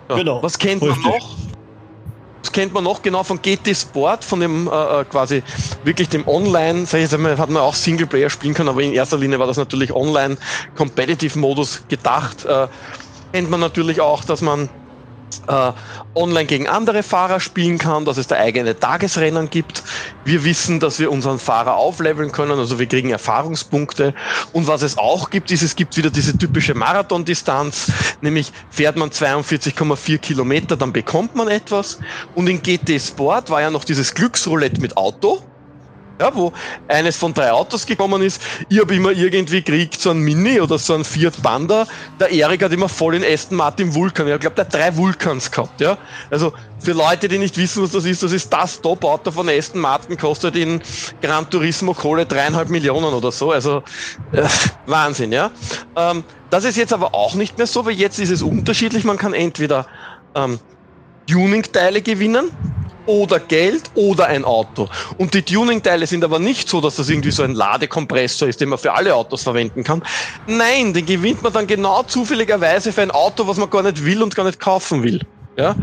Ja. 0.07 0.15
Genau. 0.15 0.41
Was 0.41 0.57
kennt 0.57 0.81
Richtig. 0.81 1.03
man 1.03 1.11
noch? 1.11 1.35
Das 2.43 2.51
kennt 2.53 2.73
man 2.73 2.85
noch 2.85 3.01
genau 3.01 3.23
von 3.23 3.41
GT 3.41 3.75
Sport, 3.75 4.23
von 4.23 4.39
dem 4.39 4.67
äh, 4.67 4.71
äh, 5.01 5.03
quasi 5.03 5.43
wirklich 5.83 6.07
dem 6.09 6.25
Online, 6.27 6.85
sag 6.85 6.99
ich 6.99 7.11
jetzt 7.11 7.17
mal, 7.19 7.37
hat 7.37 7.49
man 7.49 7.61
auch 7.61 7.75
Singleplayer 7.75 8.29
spielen 8.29 8.53
können, 8.53 8.69
aber 8.69 8.81
in 8.81 8.93
erster 8.93 9.17
Linie 9.17 9.37
war 9.37 9.47
das 9.47 9.57
natürlich 9.57 9.93
Online 9.93 10.37
Competitive 10.75 11.37
Modus 11.37 11.83
gedacht. 11.89 12.45
Äh, 12.45 12.67
kennt 13.33 13.49
man 13.49 13.59
natürlich 13.59 13.99
auch, 13.99 14.23
dass 14.23 14.41
man 14.41 14.69
äh, 15.47 15.71
online 16.15 16.45
gegen 16.45 16.67
andere 16.67 17.03
Fahrer 17.03 17.39
spielen 17.39 17.77
kann, 17.77 18.05
dass 18.05 18.17
es 18.17 18.27
da 18.27 18.35
eigene 18.35 18.77
Tagesrennen 18.77 19.49
gibt. 19.49 19.83
Wir 20.25 20.43
wissen, 20.43 20.79
dass 20.79 20.99
wir 20.99 21.11
unseren 21.11 21.39
Fahrer 21.39 21.75
aufleveln 21.75 22.31
können, 22.31 22.59
also 22.59 22.79
wir 22.79 22.85
kriegen 22.85 23.09
Erfahrungspunkte. 23.09 24.13
Und 24.53 24.67
was 24.67 24.81
es 24.81 24.97
auch 24.97 25.29
gibt, 25.29 25.51
ist, 25.51 25.61
es 25.61 25.75
gibt 25.75 25.97
wieder 25.97 26.09
diese 26.09 26.37
typische 26.37 26.73
Marathondistanz, 26.73 27.91
nämlich 28.21 28.51
fährt 28.69 28.97
man 28.97 29.09
42,4 29.09 30.17
Kilometer, 30.17 30.77
dann 30.77 30.93
bekommt 30.93 31.35
man 31.35 31.47
etwas. 31.47 31.99
Und 32.35 32.47
in 32.47 32.61
GT 32.61 32.99
Sport 33.01 33.49
war 33.49 33.61
ja 33.61 33.69
noch 33.69 33.83
dieses 33.83 34.13
Glücksroulette 34.13 34.81
mit 34.81 34.97
Auto 34.97 35.41
ja, 36.21 36.33
wo 36.35 36.53
eines 36.87 37.17
von 37.17 37.33
drei 37.33 37.51
Autos 37.51 37.85
gekommen 37.85 38.21
ist. 38.21 38.41
Ich 38.69 38.79
habe 38.79 38.95
immer 38.95 39.11
irgendwie 39.11 39.61
gekriegt, 39.61 39.99
so 39.99 40.11
ein 40.11 40.19
Mini 40.19 40.61
oder 40.61 40.77
so 40.77 40.93
ein 40.93 41.03
Fiat 41.03 41.41
Panda. 41.41 41.87
Der 42.19 42.31
Erik 42.31 42.63
hat 42.63 42.71
immer 42.71 42.87
voll 42.87 43.15
in 43.15 43.23
Aston 43.23 43.57
Martin 43.57 43.93
Vulkan. 43.93 44.27
Ich 44.27 44.39
glaube, 44.39 44.55
der 44.55 44.65
hat 44.65 44.73
drei 44.73 44.95
Vulkans 44.95 45.49
gehabt. 45.49 45.81
Ja? 45.81 45.97
Also 46.29 46.53
für 46.79 46.93
Leute, 46.93 47.27
die 47.27 47.39
nicht 47.39 47.57
wissen, 47.57 47.81
was 47.83 47.91
das 47.91 48.05
ist, 48.05 48.21
das 48.21 48.31
ist 48.31 48.53
das 48.53 48.81
Top-Auto 48.81 49.31
von 49.31 49.49
Aston 49.49 49.81
Martin, 49.81 50.15
kostet 50.17 50.55
in 50.55 50.81
Gran 51.21 51.49
Turismo 51.49 51.93
Kohle 51.93 52.25
dreieinhalb 52.25 52.69
Millionen 52.69 53.13
oder 53.13 53.31
so. 53.31 53.51
Also 53.51 53.83
äh, 54.31 54.43
Wahnsinn, 54.85 55.31
ja. 55.31 55.51
Ähm, 55.95 56.23
das 56.51 56.65
ist 56.65 56.77
jetzt 56.77 56.93
aber 56.93 57.15
auch 57.15 57.33
nicht 57.33 57.57
mehr 57.57 57.67
so, 57.67 57.85
weil 57.85 57.93
jetzt 57.93 58.19
ist 58.19 58.29
es 58.29 58.43
unterschiedlich. 58.43 59.03
Man 59.05 59.17
kann 59.17 59.33
entweder 59.33 59.87
ähm, 60.35 60.59
Tuning-Teile 61.27 62.01
gewinnen 62.01 62.51
oder 63.11 63.39
Geld 63.39 63.91
oder 63.95 64.27
ein 64.27 64.45
Auto. 64.45 64.87
Und 65.17 65.33
die 65.33 65.41
Tuning-Teile 65.41 66.07
sind 66.07 66.23
aber 66.23 66.39
nicht 66.39 66.69
so, 66.69 66.79
dass 66.79 66.95
das 66.95 67.09
irgendwie 67.09 67.31
so 67.31 67.43
ein 67.43 67.53
Ladekompressor 67.53 68.47
ist, 68.47 68.61
den 68.61 68.69
man 68.69 68.79
für 68.79 68.93
alle 68.93 69.13
Autos 69.13 69.43
verwenden 69.43 69.83
kann. 69.83 70.01
Nein, 70.47 70.93
den 70.93 71.05
gewinnt 71.05 71.43
man 71.43 71.51
dann 71.51 71.67
genau 71.67 72.03
zufälligerweise 72.03 72.93
für 72.93 73.01
ein 73.01 73.11
Auto, 73.11 73.47
was 73.47 73.57
man 73.57 73.69
gar 73.69 73.83
nicht 73.83 74.03
will 74.03 74.23
und 74.23 74.35
gar 74.35 74.45
nicht 74.45 74.59
kaufen 74.59 75.03
will. 75.03 75.19
Ja? 75.57 75.75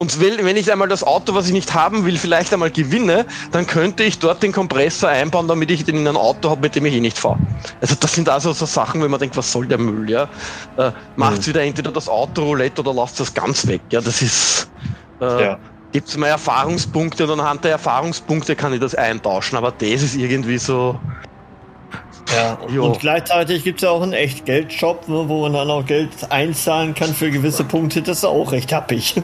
Und 0.00 0.20
wenn 0.20 0.56
ich 0.56 0.70
einmal 0.70 0.86
das 0.86 1.02
Auto, 1.02 1.34
was 1.34 1.48
ich 1.48 1.52
nicht 1.52 1.74
haben 1.74 2.04
will, 2.04 2.16
vielleicht 2.18 2.52
einmal 2.52 2.70
gewinne, 2.70 3.26
dann 3.50 3.66
könnte 3.66 4.04
ich 4.04 4.20
dort 4.20 4.44
den 4.44 4.52
Kompressor 4.52 5.08
einbauen, 5.08 5.48
damit 5.48 5.72
ich 5.72 5.84
den 5.84 5.96
in 5.96 6.06
ein 6.06 6.16
Auto 6.16 6.50
habe, 6.50 6.60
mit 6.60 6.76
dem 6.76 6.86
ich 6.86 6.94
eh 6.94 7.00
nicht 7.00 7.18
fahre. 7.18 7.38
Also 7.80 7.96
das 7.98 8.14
sind 8.14 8.28
also 8.28 8.52
so 8.52 8.64
Sachen, 8.64 9.02
wenn 9.02 9.10
man 9.10 9.18
denkt, 9.18 9.36
was 9.36 9.50
soll 9.50 9.66
der 9.66 9.78
Müll, 9.78 10.08
ja? 10.08 10.28
Äh, 10.76 10.92
macht's 11.16 11.46
mhm. 11.46 11.50
wieder 11.50 11.62
entweder 11.62 11.90
das 11.90 12.08
Auto 12.08 12.44
Roulette 12.44 12.80
oder 12.80 12.94
lasst 12.94 13.18
das 13.18 13.34
ganz 13.34 13.66
weg. 13.66 13.80
Ja, 13.90 14.00
das 14.00 14.22
ist 14.22 14.70
äh, 15.20 15.42
ja 15.42 15.58
gibt 15.92 16.08
es 16.08 16.16
mal 16.16 16.28
Erfahrungspunkte 16.28 17.24
und 17.24 17.40
anhand 17.40 17.64
der 17.64 17.72
Erfahrungspunkte 17.72 18.56
kann 18.56 18.72
ich 18.72 18.80
das 18.80 18.94
eintauschen, 18.94 19.56
aber 19.56 19.72
das 19.72 20.02
ist 20.02 20.16
irgendwie 20.16 20.58
so. 20.58 20.98
Ja, 22.34 22.58
jo. 22.68 22.84
und 22.84 23.00
gleichzeitig 23.00 23.64
gibt 23.64 23.78
es 23.78 23.84
ja 23.84 23.90
auch 23.90 24.02
einen 24.02 24.12
Echtgeldshop, 24.12 25.08
ne, 25.08 25.24
wo 25.28 25.42
man 25.42 25.54
dann 25.54 25.70
auch 25.70 25.86
Geld 25.86 26.10
einzahlen 26.30 26.94
kann 26.94 27.14
für 27.14 27.30
gewisse 27.30 27.64
Punkte. 27.64 28.02
Das 28.02 28.18
ist 28.18 28.24
auch 28.24 28.52
recht 28.52 28.70
happig. 28.70 29.14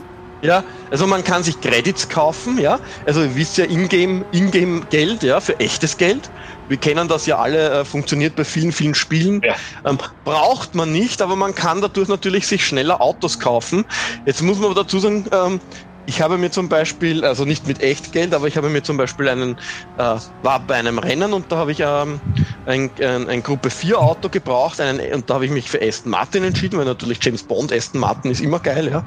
ja, 0.42 0.64
also 0.90 1.06
man 1.06 1.22
kann 1.22 1.42
sich 1.42 1.60
Credits 1.60 2.08
kaufen, 2.08 2.58
ja. 2.58 2.78
Also 3.04 3.22
ihr 3.22 3.36
wisst 3.36 3.58
ja, 3.58 3.66
Ingame, 3.66 4.24
Ingame 4.32 4.80
Geld, 4.88 5.22
ja, 5.22 5.40
für 5.40 5.60
echtes 5.60 5.98
Geld. 5.98 6.30
Wir 6.68 6.78
kennen 6.78 7.06
das 7.06 7.26
ja 7.26 7.38
alle, 7.38 7.80
äh, 7.80 7.84
funktioniert 7.84 8.34
bei 8.36 8.44
vielen, 8.44 8.72
vielen 8.72 8.94
Spielen. 8.94 9.42
Ja. 9.44 9.56
Ähm, 9.84 9.98
braucht 10.24 10.74
man 10.74 10.90
nicht, 10.90 11.20
aber 11.20 11.36
man 11.36 11.54
kann 11.54 11.82
dadurch 11.82 12.08
natürlich 12.08 12.46
sich 12.46 12.64
schneller 12.64 13.02
Autos 13.02 13.38
kaufen. 13.38 13.84
Jetzt 14.24 14.40
muss 14.40 14.56
man 14.56 14.70
aber 14.70 14.82
dazu 14.82 14.98
sagen, 14.98 15.26
ähm, 15.30 15.60
ich 16.06 16.20
habe 16.20 16.38
mir 16.38 16.50
zum 16.50 16.68
Beispiel, 16.68 17.24
also 17.24 17.44
nicht 17.44 17.66
mit 17.66 17.80
Echtgeld, 17.80 18.34
aber 18.34 18.46
ich 18.46 18.56
habe 18.56 18.68
mir 18.68 18.82
zum 18.82 18.96
Beispiel 18.96 19.28
einen, 19.28 19.56
äh, 19.96 20.16
war 20.42 20.60
bei 20.66 20.74
einem 20.74 20.98
Rennen 20.98 21.32
und 21.32 21.50
da 21.50 21.56
habe 21.56 21.72
ich 21.72 21.80
ähm, 21.80 22.20
ein, 22.66 22.90
ein, 23.00 23.28
ein 23.28 23.42
Gruppe 23.42 23.70
4 23.70 23.98
Auto 23.98 24.28
gebraucht 24.28 24.80
einen, 24.80 25.00
und 25.12 25.30
da 25.30 25.34
habe 25.34 25.46
ich 25.46 25.50
mich 25.50 25.70
für 25.70 25.80
Aston 25.80 26.10
Martin 26.10 26.44
entschieden, 26.44 26.78
weil 26.78 26.84
natürlich 26.84 27.18
James 27.22 27.42
Bond, 27.42 27.72
Aston 27.72 28.00
Martin 28.00 28.30
ist 28.30 28.40
immer 28.40 28.60
geil, 28.60 28.88
ja. 28.88 29.04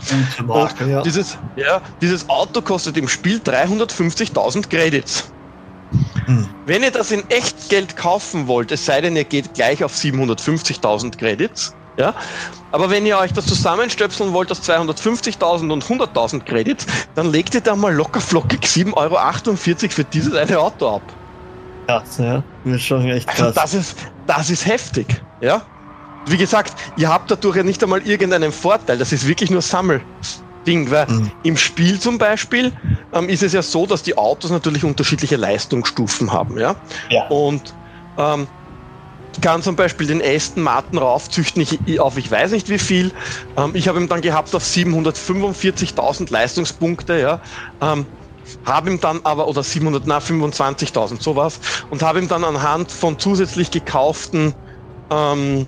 Und 0.47 0.89
ja. 0.89 1.01
Dieses, 1.01 1.37
ja, 1.55 1.81
dieses 2.01 2.27
Auto 2.29 2.61
kostet 2.61 2.97
im 2.97 3.07
Spiel 3.07 3.37
350.000 3.37 4.69
Credits. 4.69 5.31
Hm. 6.25 6.49
Wenn 6.65 6.83
ihr 6.83 6.91
das 6.91 7.11
in 7.11 7.27
Echtgeld 7.29 7.95
kaufen 7.95 8.47
wollt, 8.47 8.71
es 8.71 8.85
sei 8.85 9.01
denn, 9.01 9.15
ihr 9.15 9.23
geht 9.23 9.53
gleich 9.53 9.83
auf 9.83 9.93
750.000 9.93 11.17
Credits, 11.17 11.73
ja? 11.97 12.13
Aber 12.71 12.89
wenn 12.89 13.05
ihr 13.05 13.17
euch 13.17 13.33
das 13.33 13.45
zusammenstöpseln 13.45 14.33
wollt 14.33 14.51
aus 14.51 14.61
250.000 14.61 15.71
und 15.71 15.83
100.000 15.83 16.43
Credits, 16.43 16.85
dann 17.15 17.31
legt 17.31 17.53
ihr 17.55 17.61
da 17.61 17.75
mal 17.75 17.93
locker 17.93 18.21
flockig 18.21 18.61
7,48 18.63 18.93
Euro 18.95 19.55
für 19.89 20.03
dieses 20.03 20.33
eine 20.33 20.59
Auto 20.59 20.95
ab. 20.95 21.01
Krass, 21.87 22.17
ja. 22.17 22.43
Das 22.65 22.75
ist 22.75 22.83
schon 22.83 23.07
echt 23.07 23.27
krass. 23.27 23.57
Also 23.57 23.61
das 23.61 23.73
ist, 23.73 23.97
das 24.27 24.49
ist 24.49 24.65
heftig, 24.65 25.07
ja. 25.41 25.61
Wie 26.27 26.37
gesagt, 26.37 26.73
ihr 26.97 27.07
habt 27.07 27.31
dadurch 27.31 27.55
ja 27.55 27.63
nicht 27.63 27.81
einmal 27.81 28.01
irgendeinen 28.01 28.51
Vorteil. 28.51 28.97
Das 28.97 29.13
ist 29.13 29.25
wirklich 29.25 29.49
nur 29.49 29.61
Sammelding, 29.61 30.91
weil 30.91 31.07
mhm. 31.07 31.31
im 31.43 31.55
Spiel 31.55 31.97
zum 31.99 32.17
Beispiel 32.17 32.73
ähm, 33.13 33.29
ist 33.29 33.43
es 33.43 33.53
ja 33.53 33.61
so, 33.61 33.85
dass 33.85 34.03
die 34.03 34.17
Autos 34.17 34.51
natürlich 34.51 34.83
unterschiedliche 34.83 35.37
Leistungsstufen 35.37 36.33
haben, 36.33 36.59
ja. 36.59 36.75
ja. 37.09 37.27
Und 37.27 37.73
ähm, 38.17 38.47
kann 39.41 39.61
zum 39.61 39.75
Beispiel 39.75 40.07
den 40.07 40.21
Aston 40.21 40.63
Martin 40.63 40.97
raufzüchten 40.97 41.61
ich, 41.61 41.99
auf 41.99 42.17
ich 42.17 42.29
weiß 42.29 42.51
nicht 42.51 42.69
wie 42.69 42.79
viel. 42.79 43.11
Ähm, 43.55 43.71
ich 43.73 43.87
habe 43.87 43.99
ihn 43.99 44.07
dann 44.07 44.21
gehabt 44.21 44.53
auf 44.55 44.63
745.000 44.63 46.31
Leistungspunkte, 46.31 47.19
ja. 47.19 47.41
Ähm, 47.81 48.05
habe 48.65 48.89
ihm 48.89 48.99
dann 48.99 49.21
aber, 49.23 49.47
oder 49.47 49.61
725.000, 49.61 51.21
sowas, 51.21 51.59
und 51.89 52.01
habe 52.01 52.19
ihm 52.19 52.27
dann 52.27 52.43
anhand 52.43 52.91
von 52.91 53.19
zusätzlich 53.19 53.71
gekauften 53.71 54.53
ähm, 55.09 55.67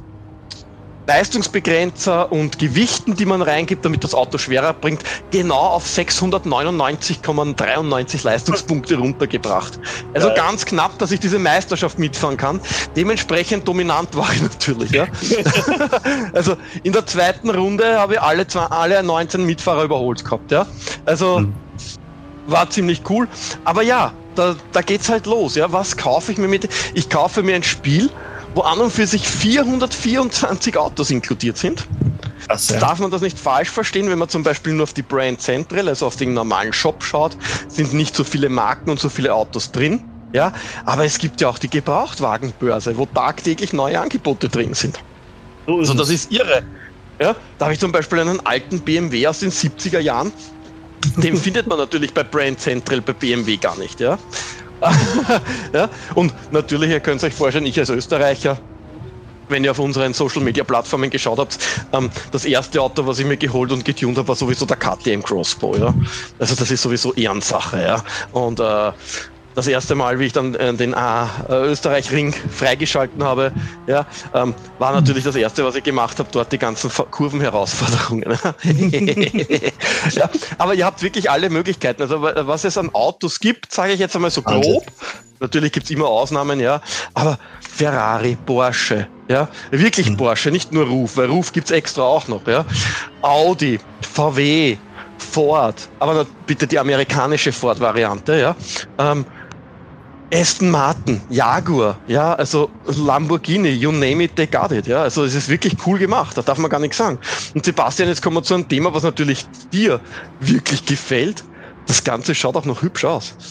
Leistungsbegrenzer 1.10 2.32
und 2.32 2.60
Gewichten, 2.60 3.16
die 3.16 3.26
man 3.26 3.42
reingibt, 3.42 3.84
damit 3.84 4.04
das 4.04 4.14
Auto 4.14 4.38
schwerer 4.38 4.74
bringt, 4.74 5.02
genau 5.32 5.56
auf 5.56 5.88
699,93 5.88 8.24
Leistungspunkte 8.24 8.96
runtergebracht. 8.96 9.80
Also 10.14 10.28
ja. 10.28 10.36
ganz 10.36 10.66
knapp, 10.66 11.00
dass 11.00 11.12
ich 11.12 11.20
diese 11.20 11.40
Meisterschaft 11.40 11.98
mitfahren 11.98 12.38
kann. 12.38 12.62
Dementsprechend 12.96 13.68
dominant 13.68 14.16
war 14.16 14.32
ich 14.32 14.40
natürlich. 14.44 14.92
Ja. 14.92 15.08
also 16.34 16.56
in 16.84 16.94
der 16.94 17.08
zweiten 17.08 17.50
Runde 17.50 18.00
habe 18.00 18.14
ich 18.14 18.22
alle, 18.22 18.46
zwei, 18.46 18.66
alle 18.66 19.02
19 19.02 19.44
Mitfahrer 19.44 19.86
überholt 19.86 20.24
gehabt. 20.24 20.52
Ja. 20.52 20.68
Also 21.06 21.40
mhm. 21.40 21.56
war 22.46 22.70
ziemlich 22.70 23.02
cool. 23.10 23.28
Aber 23.66 23.82
ja, 23.82 24.14
da, 24.36 24.56
da 24.74 24.84
geht's 24.84 25.10
halt 25.10 25.26
los. 25.26 25.56
Ja. 25.56 25.72
Was 25.72 25.98
kaufe 25.98 26.32
ich 26.32 26.38
mir 26.38 26.48
mit? 26.48 26.70
Ich 26.94 27.10
kaufe 27.10 27.42
mir 27.42 27.56
ein 27.56 27.64
Spiel, 27.64 28.12
wo 28.56 28.62
an 28.62 28.80
und 28.80 28.92
für 28.92 29.08
sich 29.08 29.28
424 29.28 30.78
Autos 30.78 31.12
inkludiert 31.12 31.58
sind. 31.58 31.86
Krass, 32.48 32.70
ja. 32.70 32.80
Darf 32.80 33.00
man 33.00 33.12
das 33.12 33.22
nicht 33.22 33.38
falsch 33.38 33.70
verstehen, 33.70 34.10
wenn 34.10 34.18
man 34.18 34.30
zum 34.30 34.44
Beispiel 34.44 34.74
nur 34.74 34.84
auf 34.84 34.94
die 34.94 35.02
Brand 35.02 35.42
Central, 35.42 35.88
also 35.88 36.08
auf 36.08 36.16
den 36.16 36.34
normalen 36.34 36.74
Shop 36.74 37.04
schaut, 37.04 37.38
sind 37.68 37.94
nicht 37.94 38.16
so 38.16 38.24
viele 38.24 38.50
Marken 38.50 38.90
und 38.90 39.00
so 39.00 39.10
viele 39.10 39.34
Autos 39.34 39.72
drin. 39.72 40.04
Ja, 40.32 40.54
aber 40.86 41.06
es 41.06 41.18
gibt 41.18 41.42
ja 41.42 41.50
auch 41.50 41.58
die 41.58 41.70
Gebrauchtwagenbörse, 41.70 42.98
wo 42.98 43.08
tagtäglich 43.08 43.74
neue 43.74 44.00
Angebote 44.00 44.48
drin 44.48 44.76
sind. 44.76 45.00
So 45.66 45.78
also 45.78 45.94
das 45.96 46.10
ist 46.10 46.32
irre. 46.32 46.64
Ja, 47.20 47.36
da 47.58 47.66
habe 47.66 47.74
ich 47.74 47.80
zum 47.80 47.92
Beispiel 47.92 48.20
einen 48.20 48.40
alten 48.46 48.80
BMW 48.80 49.28
aus 49.28 49.40
den 49.40 49.52
70er 49.52 50.00
Jahren. 50.00 50.32
Den 51.18 51.36
findet 51.38 51.68
man 51.68 51.78
natürlich 51.78 52.14
bei 52.14 52.24
Brand 52.24 52.60
Central 52.60 53.02
bei 53.02 53.14
BMW 53.14 53.58
gar 53.58 53.78
nicht. 53.78 54.00
Ja, 54.00 54.18
ja? 55.74 55.90
Und 56.16 56.34
natürlich, 56.52 56.90
ihr 56.90 57.00
könnt 57.00 57.24
euch 57.24 57.34
vorstellen, 57.34 57.66
ich 57.66 57.80
als 57.80 57.90
Österreicher, 57.90 58.60
wenn 59.50 59.64
ihr 59.64 59.72
auf 59.72 59.80
unseren 59.80 60.14
Social 60.14 60.42
Media 60.42 60.64
Plattformen 60.64 61.10
geschaut 61.10 61.40
habt, 61.40 61.58
ähm, 61.92 62.10
das 62.32 62.46
erste 62.46 62.82
Auto, 62.82 63.06
was 63.06 63.20
ich 63.20 63.26
mir 63.26 63.38
geholt 63.38 63.72
und 63.72 63.84
getuned 63.84 64.18
habe, 64.18 64.28
war 64.28 64.36
sowieso 64.36 64.66
der 64.66 64.78
KTM 64.78 65.22
Crossbow. 65.22 65.76
Ja? 65.76 65.94
Also 66.38 66.56
das 66.56 66.72
ist 66.72 66.82
sowieso 66.82 67.14
Ehrensache. 67.14 67.82
Ja? 67.82 68.04
Und 68.32 68.60
äh, 68.60 68.92
das 69.60 69.68
erste 69.68 69.94
Mal, 69.96 70.20
wie 70.20 70.26
ich 70.26 70.34
dann 70.34 70.56
äh, 70.56 70.74
den 70.74 70.94
äh, 70.94 71.26
Österreich-Ring 71.50 72.34
freigeschalten 72.34 73.24
habe, 73.24 73.52
ja, 73.88 74.06
ähm, 74.34 74.56
war 74.78 74.94
natürlich 74.94 75.26
das 75.26 75.36
erste, 75.36 75.66
was 75.66 75.76
ich 75.76 75.84
gemacht 75.84 76.18
habe, 76.20 76.30
dort 76.32 76.52
die 76.54 76.58
ganzen 76.58 76.90
Kurvenherausforderungen. 76.90 78.24
ja, 80.12 80.30
aber 80.58 80.76
ihr 80.76 80.86
habt 80.86 81.02
wirklich 81.04 81.30
alle 81.30 81.50
Möglichkeiten. 81.50 82.02
Also 82.02 82.22
was 82.22 82.64
es 82.64 82.78
an 82.78 82.90
Autos 82.94 83.40
gibt, 83.42 83.74
sage 83.74 83.94
ich 83.94 84.00
jetzt 84.00 84.16
einmal 84.16 84.32
so 84.32 84.42
grob. 84.42 84.86
Natürlich 85.42 85.72
gibt 85.72 85.86
es 85.86 85.92
immer 85.92 86.08
Ausnahmen, 86.08 86.60
ja, 86.60 86.82
aber 87.14 87.38
Ferrari, 87.62 88.38
Porsche, 88.46 89.08
ja, 89.30 89.48
wirklich 89.72 90.10
mhm. 90.10 90.18
Porsche, 90.18 90.52
nicht 90.52 90.72
nur 90.72 90.86
Ruf, 90.86 91.16
weil 91.16 91.28
Ruf 91.28 91.54
gibt 91.54 91.68
es 91.68 91.72
extra 91.72 92.04
auch 92.04 92.28
noch, 92.28 92.46
ja. 92.48 92.66
Audi, 93.22 93.80
VW, 94.14 94.78
Ford, 95.18 95.90
aber 96.00 96.26
bitte 96.46 96.68
die 96.68 96.78
amerikanische 96.78 97.54
Ford-Variante, 97.54 98.40
ja. 98.40 98.56
Ähm, 98.98 99.26
Aston 100.32 100.70
Martin, 100.70 101.22
Jaguar, 101.30 101.98
ja, 102.08 102.34
also 102.36 102.70
Lamborghini, 102.86 103.70
you 103.70 103.92
name 103.92 104.24
it, 104.24 104.36
they 104.36 104.46
got 104.46 104.72
it, 104.72 104.86
ja. 104.86 105.02
Also 105.02 105.24
es 105.24 105.34
ist 105.34 105.50
wirklich 105.50 105.76
cool 105.86 105.98
gemacht, 105.98 106.38
da 106.38 106.44
darf 106.44 106.60
man 106.60 106.70
gar 106.70 106.80
nichts 106.80 106.98
sagen. 106.98 107.18
Und 107.56 107.66
Sebastian, 107.66 108.10
jetzt 108.10 108.22
kommen 108.22 108.38
wir 108.38 108.44
zu 108.44 108.54
einem 108.54 108.68
Thema, 108.68 108.94
was 108.94 109.04
natürlich 109.04 109.46
dir 109.74 110.00
wirklich 110.40 110.86
gefällt. 110.86 111.44
Das 111.88 112.04
Ganze 112.04 112.36
schaut 112.36 112.56
auch 112.56 112.66
noch 112.66 112.82
hübsch 112.82 113.06
aus. 113.06 113.36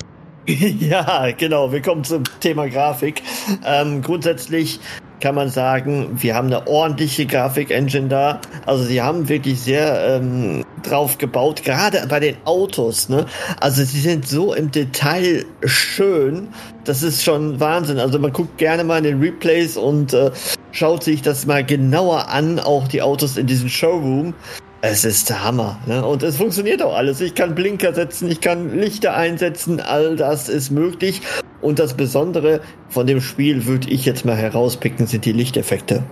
Ja, 0.49 1.31
genau. 1.33 1.71
Wir 1.73 1.83
kommen 1.83 2.05
zum 2.05 2.23
Thema 2.41 2.71
Grafik. 2.71 3.23
Ähm, 3.67 4.01
grundsätzlich 4.01 4.81
kann 5.21 5.35
man 5.35 5.49
sagen, 5.49 6.11
wir 6.21 6.35
haben 6.35 6.47
eine 6.47 6.67
ordentliche 6.67 7.27
Grafik-Engine 7.27 8.09
da. 8.09 8.41
Also 8.67 8.85
sie 8.85 9.03
haben 9.03 9.29
wirklich 9.29 9.61
sehr 9.61 10.17
ähm, 10.17 10.65
drauf 10.83 11.19
gebaut, 11.19 11.63
gerade 11.65 12.07
bei 12.09 12.21
den 12.21 12.37
Autos. 12.45 13.09
Ne? 13.09 13.27
Also 13.61 13.85
sie 13.85 14.01
sind 14.01 14.27
so 14.29 14.55
im 14.55 14.71
Detail 14.71 15.45
schön, 15.65 16.49
das 16.85 17.03
ist 17.03 17.23
schon 17.23 17.61
Wahnsinn. 17.61 17.99
Also 17.99 18.19
man 18.19 18.33
guckt 18.33 18.59
gerne 18.59 18.85
mal 18.85 18.99
in 18.99 19.05
den 19.05 19.21
Replays 19.21 19.77
und 19.77 20.13
äh, 20.13 20.31
schaut 20.73 21.05
sich 21.05 21.23
das 21.23 21.47
mal 21.47 21.65
genauer 21.65 22.29
an, 22.29 22.59
auch 22.61 22.89
die 22.89 23.03
Autos 23.03 23.37
in 23.37 23.47
diesem 23.47 23.69
Showroom. 23.69 24.35
Es 24.81 25.05
ist 25.05 25.29
der 25.29 25.43
Hammer. 25.43 25.79
Ne? 25.87 26.05
Und 26.05 26.23
es 26.23 26.37
funktioniert 26.37 26.83
auch 26.83 26.95
alles. 26.95 27.21
Ich 27.21 27.35
kann 27.35 27.55
Blinker 27.55 27.93
setzen, 27.95 28.31
ich 28.31 28.41
kann 28.41 28.79
Lichter 28.79 29.15
einsetzen, 29.15 29.81
all 29.81 30.15
das 30.15 30.49
ist 30.49 30.71
möglich. 30.71 31.21
Und 31.61 31.81
das 31.81 31.95
Besondere 31.95 32.61
von 32.89 33.07
dem 33.07 33.21
Spiel 33.21 33.67
würde 33.67 33.91
ich 33.91 34.05
jetzt 34.05 34.25
mal 34.25 34.37
herauspicken, 34.37 35.09
sind 35.09 35.25
die 35.25 35.33
Lichteffekte. 35.33 36.05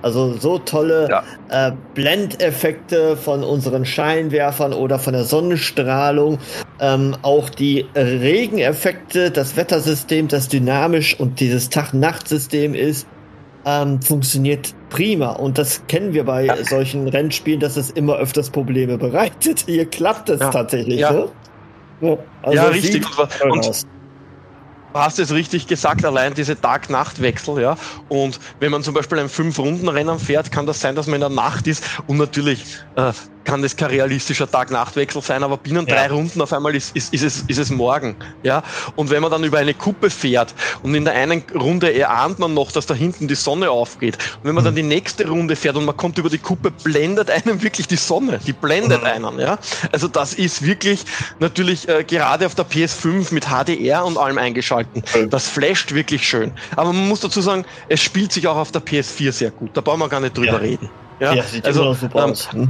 Also 0.00 0.34
so 0.38 0.58
tolle 0.58 1.08
ja. 1.10 1.68
äh, 1.68 1.72
Blendeffekte 1.94 3.16
von 3.16 3.42
unseren 3.42 3.84
Scheinwerfern 3.84 4.72
oder 4.72 4.98
von 4.98 5.12
der 5.12 5.24
Sonnenstrahlung. 5.24 6.38
Ähm, 6.80 7.16
auch 7.20 7.50
die 7.50 7.86
Regeneffekte, 7.94 9.30
das 9.30 9.56
Wettersystem, 9.56 10.28
das 10.28 10.48
dynamisch 10.48 11.18
und 11.18 11.40
dieses 11.40 11.68
Tag-Nacht-System 11.68 12.74
ist 12.74 13.06
ähm, 13.66 14.00
funktioniert 14.00 14.74
prima. 14.88 15.30
Und 15.30 15.58
das 15.58 15.82
kennen 15.88 16.12
wir 16.12 16.24
bei 16.24 16.44
ja. 16.44 16.64
solchen 16.64 17.08
Rennspielen, 17.08 17.60
dass 17.60 17.76
es 17.76 17.90
immer 17.90 18.16
öfters 18.16 18.50
Probleme 18.50 18.98
bereitet. 18.98 19.60
Hier 19.66 19.86
klappt 19.86 20.28
es 20.28 20.40
ja. 20.40 20.50
tatsächlich. 20.50 21.00
Ja, 21.00 21.12
ne? 21.12 21.28
ja, 22.00 22.16
also 22.42 22.66
richtig. 22.66 23.04
Und, 23.44 23.66
und, 23.66 23.86
Du 24.92 25.02
hast 25.02 25.18
es 25.18 25.30
richtig 25.30 25.66
gesagt, 25.66 26.06
allein 26.06 26.32
diese 26.32 26.58
Tag-Nacht-Wechsel, 26.58 27.60
ja. 27.60 27.76
Und 28.08 28.40
wenn 28.60 28.70
man 28.70 28.82
zum 28.82 28.94
Beispiel 28.94 29.18
ein 29.18 29.28
Fünf-Runden-Rennen 29.28 30.18
fährt, 30.18 30.50
kann 30.50 30.64
das 30.64 30.80
sein, 30.80 30.94
dass 30.94 31.06
man 31.06 31.16
in 31.16 31.20
der 31.20 31.28
Nacht 31.28 31.66
ist 31.66 31.84
und 32.06 32.16
natürlich 32.16 32.64
äh, 32.94 33.12
kann 33.46 33.62
das 33.62 33.76
kein 33.76 33.88
realistischer 33.88 34.50
Tag-Nacht-Wechsel 34.50 35.22
sein, 35.22 35.42
aber 35.42 35.56
binnen 35.56 35.86
ja. 35.86 35.94
drei 35.94 36.08
Runden 36.08 36.42
auf 36.42 36.52
einmal 36.52 36.74
ist, 36.74 36.94
ist, 36.94 37.14
ist, 37.14 37.22
es, 37.22 37.44
ist 37.46 37.58
es 37.58 37.70
morgen. 37.70 38.16
Ja? 38.42 38.62
Und 38.96 39.08
wenn 39.08 39.22
man 39.22 39.30
dann 39.30 39.44
über 39.44 39.58
eine 39.58 39.72
Kuppe 39.72 40.10
fährt 40.10 40.54
und 40.82 40.94
in 40.94 41.04
der 41.04 41.14
einen 41.14 41.42
Runde 41.54 41.94
erahnt 41.94 42.38
man 42.38 42.52
noch, 42.52 42.72
dass 42.72 42.86
da 42.86 42.94
hinten 42.94 43.28
die 43.28 43.34
Sonne 43.34 43.70
aufgeht. 43.70 44.18
Und 44.38 44.44
wenn 44.44 44.54
man 44.54 44.64
dann 44.64 44.74
mhm. 44.74 44.78
die 44.78 44.82
nächste 44.82 45.26
Runde 45.26 45.56
fährt 45.56 45.76
und 45.76 45.84
man 45.84 45.96
kommt 45.96 46.18
über 46.18 46.28
die 46.28 46.38
Kuppe, 46.38 46.70
blendet 46.70 47.30
einem 47.30 47.62
wirklich 47.66 47.86
die 47.86 47.96
Sonne. 47.96 48.40
Die 48.46 48.52
blendet 48.52 49.00
mhm. 49.00 49.06
einen. 49.06 49.38
Ja? 49.38 49.58
Also 49.92 50.08
das 50.08 50.34
ist 50.34 50.62
wirklich 50.62 51.04
natürlich 51.38 51.88
äh, 51.88 52.04
gerade 52.04 52.44
auf 52.46 52.54
der 52.54 52.66
PS5 52.66 53.32
mit 53.32 53.46
HDR 53.46 54.04
und 54.04 54.18
allem 54.18 54.38
eingeschalten. 54.38 55.02
Mhm. 55.14 55.30
Das 55.30 55.48
flasht 55.48 55.94
wirklich 55.94 56.26
schön. 56.28 56.52
Aber 56.74 56.92
man 56.92 57.08
muss 57.08 57.20
dazu 57.20 57.40
sagen, 57.40 57.64
es 57.88 58.02
spielt 58.02 58.32
sich 58.32 58.46
auch 58.48 58.56
auf 58.56 58.72
der 58.72 58.82
PS4 58.82 59.32
sehr 59.32 59.50
gut. 59.52 59.70
Da 59.74 59.80
brauchen 59.80 60.00
wir 60.00 60.08
gar 60.08 60.20
nicht 60.20 60.36
drüber 60.36 60.52
ja. 60.52 60.56
reden. 60.56 60.90
Ja, 61.20 61.32
ja 61.32 61.44
also 61.62 61.96
ähm, 62.14 62.68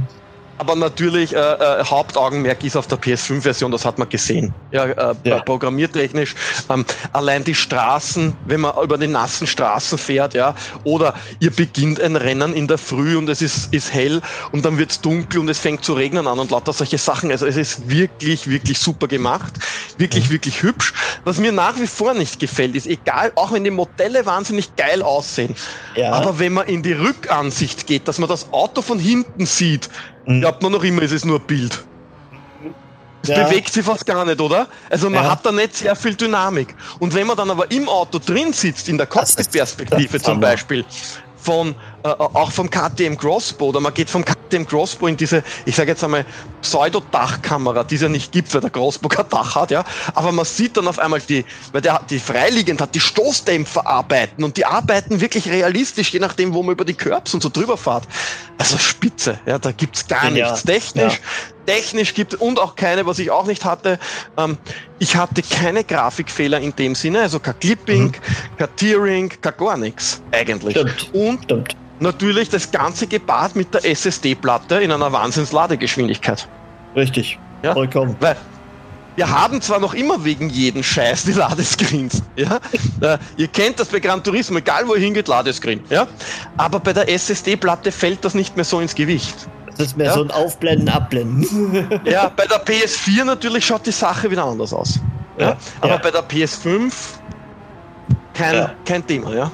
aber 0.57 0.75
natürlich, 0.75 1.35
äh, 1.35 1.39
äh, 1.39 1.83
Hauptaugenmerk 1.83 2.63
ist 2.63 2.75
auf 2.75 2.87
der 2.87 2.99
PS5-Version, 2.99 3.71
das 3.71 3.85
hat 3.85 3.99
man 3.99 4.09
gesehen. 4.09 4.53
Ja, 4.71 4.85
äh, 4.85 5.15
ja. 5.23 5.39
Programmiertechnisch. 5.39 6.35
Ähm, 6.69 6.85
allein 7.13 7.43
die 7.43 7.55
Straßen, 7.55 8.35
wenn 8.45 8.61
man 8.61 8.73
über 8.83 8.97
die 8.97 9.07
nassen 9.07 9.47
Straßen 9.47 9.97
fährt, 9.97 10.33
ja, 10.33 10.55
oder 10.83 11.13
ihr 11.39 11.51
beginnt 11.51 11.99
ein 11.99 12.15
Rennen 12.15 12.53
in 12.53 12.67
der 12.67 12.77
Früh 12.77 13.17
und 13.17 13.29
es 13.29 13.41
ist, 13.41 13.73
ist 13.73 13.93
hell 13.93 14.21
und 14.51 14.65
dann 14.65 14.77
wird 14.77 14.91
es 14.91 15.01
dunkel 15.01 15.39
und 15.39 15.49
es 15.49 15.59
fängt 15.59 15.83
zu 15.83 15.93
regnen 15.93 16.27
an 16.27 16.39
und 16.39 16.51
lauter 16.51 16.73
solche 16.73 16.97
Sachen. 16.97 17.31
Also 17.31 17.45
es 17.45 17.57
ist 17.57 17.89
wirklich, 17.89 18.47
wirklich 18.47 18.79
super 18.79 19.07
gemacht. 19.07 19.53
Wirklich, 19.97 20.29
mhm. 20.29 20.33
wirklich 20.33 20.63
hübsch. 20.63 20.93
Was 21.23 21.37
mir 21.37 21.51
nach 21.51 21.79
wie 21.79 21.87
vor 21.87 22.13
nicht 22.13 22.39
gefällt, 22.39 22.75
ist 22.75 22.87
egal, 22.87 23.31
auch 23.35 23.51
wenn 23.51 23.63
die 23.63 23.71
Modelle 23.71 24.25
wahnsinnig 24.25 24.75
geil 24.75 25.01
aussehen, 25.01 25.55
ja. 25.95 26.11
aber 26.11 26.39
wenn 26.39 26.53
man 26.53 26.67
in 26.67 26.83
die 26.83 26.93
Rückansicht 26.93 27.87
geht, 27.87 28.07
dass 28.07 28.19
man 28.19 28.29
das 28.29 28.51
Auto 28.51 28.81
von 28.81 28.99
hinten 28.99 29.45
sieht. 29.45 29.89
Glaubt 30.27 30.61
man 30.61 30.73
noch 30.73 30.83
immer, 30.83 31.01
es 31.03 31.13
ist 31.13 31.25
nur 31.25 31.39
ein 31.39 31.47
Bild. 31.47 31.83
Es 33.23 33.29
ja. 33.29 33.43
bewegt 33.43 33.71
sich 33.71 33.83
fast 33.83 34.05
gar 34.05 34.25
nicht, 34.25 34.39
oder? 34.39 34.67
Also 34.89 35.09
man 35.09 35.23
ja. 35.23 35.31
hat 35.31 35.45
da 35.45 35.51
nicht 35.51 35.75
sehr 35.75 35.95
viel 35.95 36.15
Dynamik. 36.15 36.75
Und 36.99 37.13
wenn 37.13 37.27
man 37.27 37.37
dann 37.37 37.49
aber 37.49 37.69
im 37.71 37.87
Auto 37.87 38.19
drin 38.19 38.53
sitzt, 38.53 38.89
in 38.89 38.97
der 38.97 39.07
Cockpit-Perspektive 39.07 40.21
zum 40.21 40.39
Beispiel, 40.39 40.85
von, 41.37 41.75
äh, 42.03 42.09
auch 42.09 42.51
vom 42.51 42.69
KTM 42.69 43.17
Crossbow, 43.17 43.69
oder 43.69 43.79
man 43.79 43.93
geht 43.93 44.09
vom 44.09 44.23
KTM 44.23 44.65
Crossbow 44.65 45.07
in 45.07 45.17
diese, 45.17 45.43
ich 45.65 45.75
sage 45.75 45.91
jetzt 45.91 46.03
einmal, 46.03 46.25
Pseudo-Dachkamera, 46.61 47.83
die 47.83 47.95
es 47.95 48.01
ja 48.01 48.09
nicht 48.09 48.31
gibt, 48.31 48.53
weil 48.53 48.61
der 48.61 48.69
Crossbow 48.69 49.09
kein 49.09 49.27
Dach 49.29 49.55
hat, 49.55 49.71
ja. 49.71 49.83
Aber 50.13 50.31
man 50.31 50.45
sieht 50.45 50.77
dann 50.77 50.87
auf 50.87 50.99
einmal 50.99 51.21
die, 51.21 51.43
weil 51.71 51.81
der 51.81 52.01
die 52.09 52.19
freiliegend 52.19 52.81
hat, 52.81 52.93
die 52.93 52.99
Stoßdämpfer 52.99 53.85
arbeiten 53.85 54.43
und 54.43 54.57
die 54.57 54.65
arbeiten 54.65 55.21
wirklich 55.21 55.49
realistisch, 55.49 56.13
je 56.13 56.19
nachdem, 56.19 56.53
wo 56.53 56.61
man 56.63 56.73
über 56.73 56.85
die 56.85 56.93
Curbs 56.93 57.33
und 57.33 57.41
so 57.41 57.49
drüber 57.49 57.77
fährt. 57.77 58.03
Also 58.57 58.77
spitze, 58.77 59.39
ja, 59.45 59.57
da 59.57 59.71
gibt's 59.71 60.07
gar 60.07 60.25
ja. 60.25 60.47
nichts. 60.47 60.63
Technisch, 60.63 61.13
ja 61.13 61.19
technisch 61.67 62.13
gibt 62.15 62.33
und 62.33 62.59
auch 62.59 62.75
keine, 62.75 63.05
was 63.05 63.19
ich 63.19 63.29
auch 63.29 63.45
nicht 63.45 63.63
hatte. 63.65 63.99
Ähm, 64.37 64.57
ich 64.97 65.15
hatte 65.15 65.43
keine 65.43 65.83
Grafikfehler 65.83 66.59
in 66.59 66.75
dem 66.75 66.95
Sinne, 66.95 67.21
also 67.21 67.39
kein 67.39 67.59
Clipping, 67.59 68.05
mhm. 68.05 68.11
kein 68.57 68.75
Tearing, 68.77 69.29
kein 69.41 69.53
gar 69.57 69.77
nichts 69.77 70.21
eigentlich. 70.31 70.77
Stimmt. 70.77 71.13
Und 71.13 71.43
Stimmt. 71.43 71.75
Natürlich 71.99 72.49
das 72.49 72.71
Ganze 72.71 73.07
gepaart 73.07 73.55
mit 73.55 73.73
der 73.73 73.85
SSD-Platte 73.85 74.75
in 74.75 74.91
einer 74.91 75.11
Wahnsinns-Ladegeschwindigkeit. 75.11 76.47
Richtig, 76.95 77.39
ja? 77.63 77.73
vollkommen. 77.73 78.15
Weil 78.19 78.35
wir 79.15 79.29
haben 79.29 79.61
zwar 79.61 79.79
noch 79.79 79.95
immer 79.95 80.23
wegen 80.23 80.49
jeden 80.49 80.83
Scheiß 80.83 81.23
die 81.23 81.33
Ladescreens, 81.33 82.21
ja. 82.35 82.59
Äh, 83.01 83.17
ihr 83.35 83.47
kennt 83.47 83.79
das 83.79 83.87
bei 83.87 83.99
Gran 83.99 84.23
Turismo, 84.23 84.59
egal 84.59 84.87
wo 84.87 84.93
ihr 84.93 85.01
hingeht, 85.01 85.27
Ladescreen, 85.27 85.83
ja. 85.89 86.07
Aber 86.55 86.79
bei 86.79 86.93
der 86.93 87.09
SSD-Platte 87.09 87.91
fällt 87.91 88.23
das 88.23 88.35
nicht 88.35 88.55
mehr 88.55 88.65
so 88.65 88.79
ins 88.79 88.93
Gewicht. 88.93 89.35
Das 89.77 89.87
ist 89.87 89.97
mehr 89.97 90.07
ja? 90.07 90.13
so 90.13 90.23
ein 90.23 90.31
Aufblenden, 90.31 90.89
Abblenden. 90.89 91.99
ja, 92.05 92.29
bei 92.35 92.45
der 92.45 92.63
PS4 92.63 93.23
natürlich 93.23 93.65
schaut 93.65 93.85
die 93.85 93.91
Sache 93.91 94.29
wieder 94.29 94.43
anders 94.43 94.71
aus. 94.71 94.99
Ja? 95.37 95.49
ja 95.49 95.57
aber 95.81 95.97
bei 95.97 96.11
der 96.11 96.27
PS5 96.27 96.93
kein, 98.35 98.69
kein 98.85 99.05
Thema, 99.05 99.33
ja. 99.33 99.51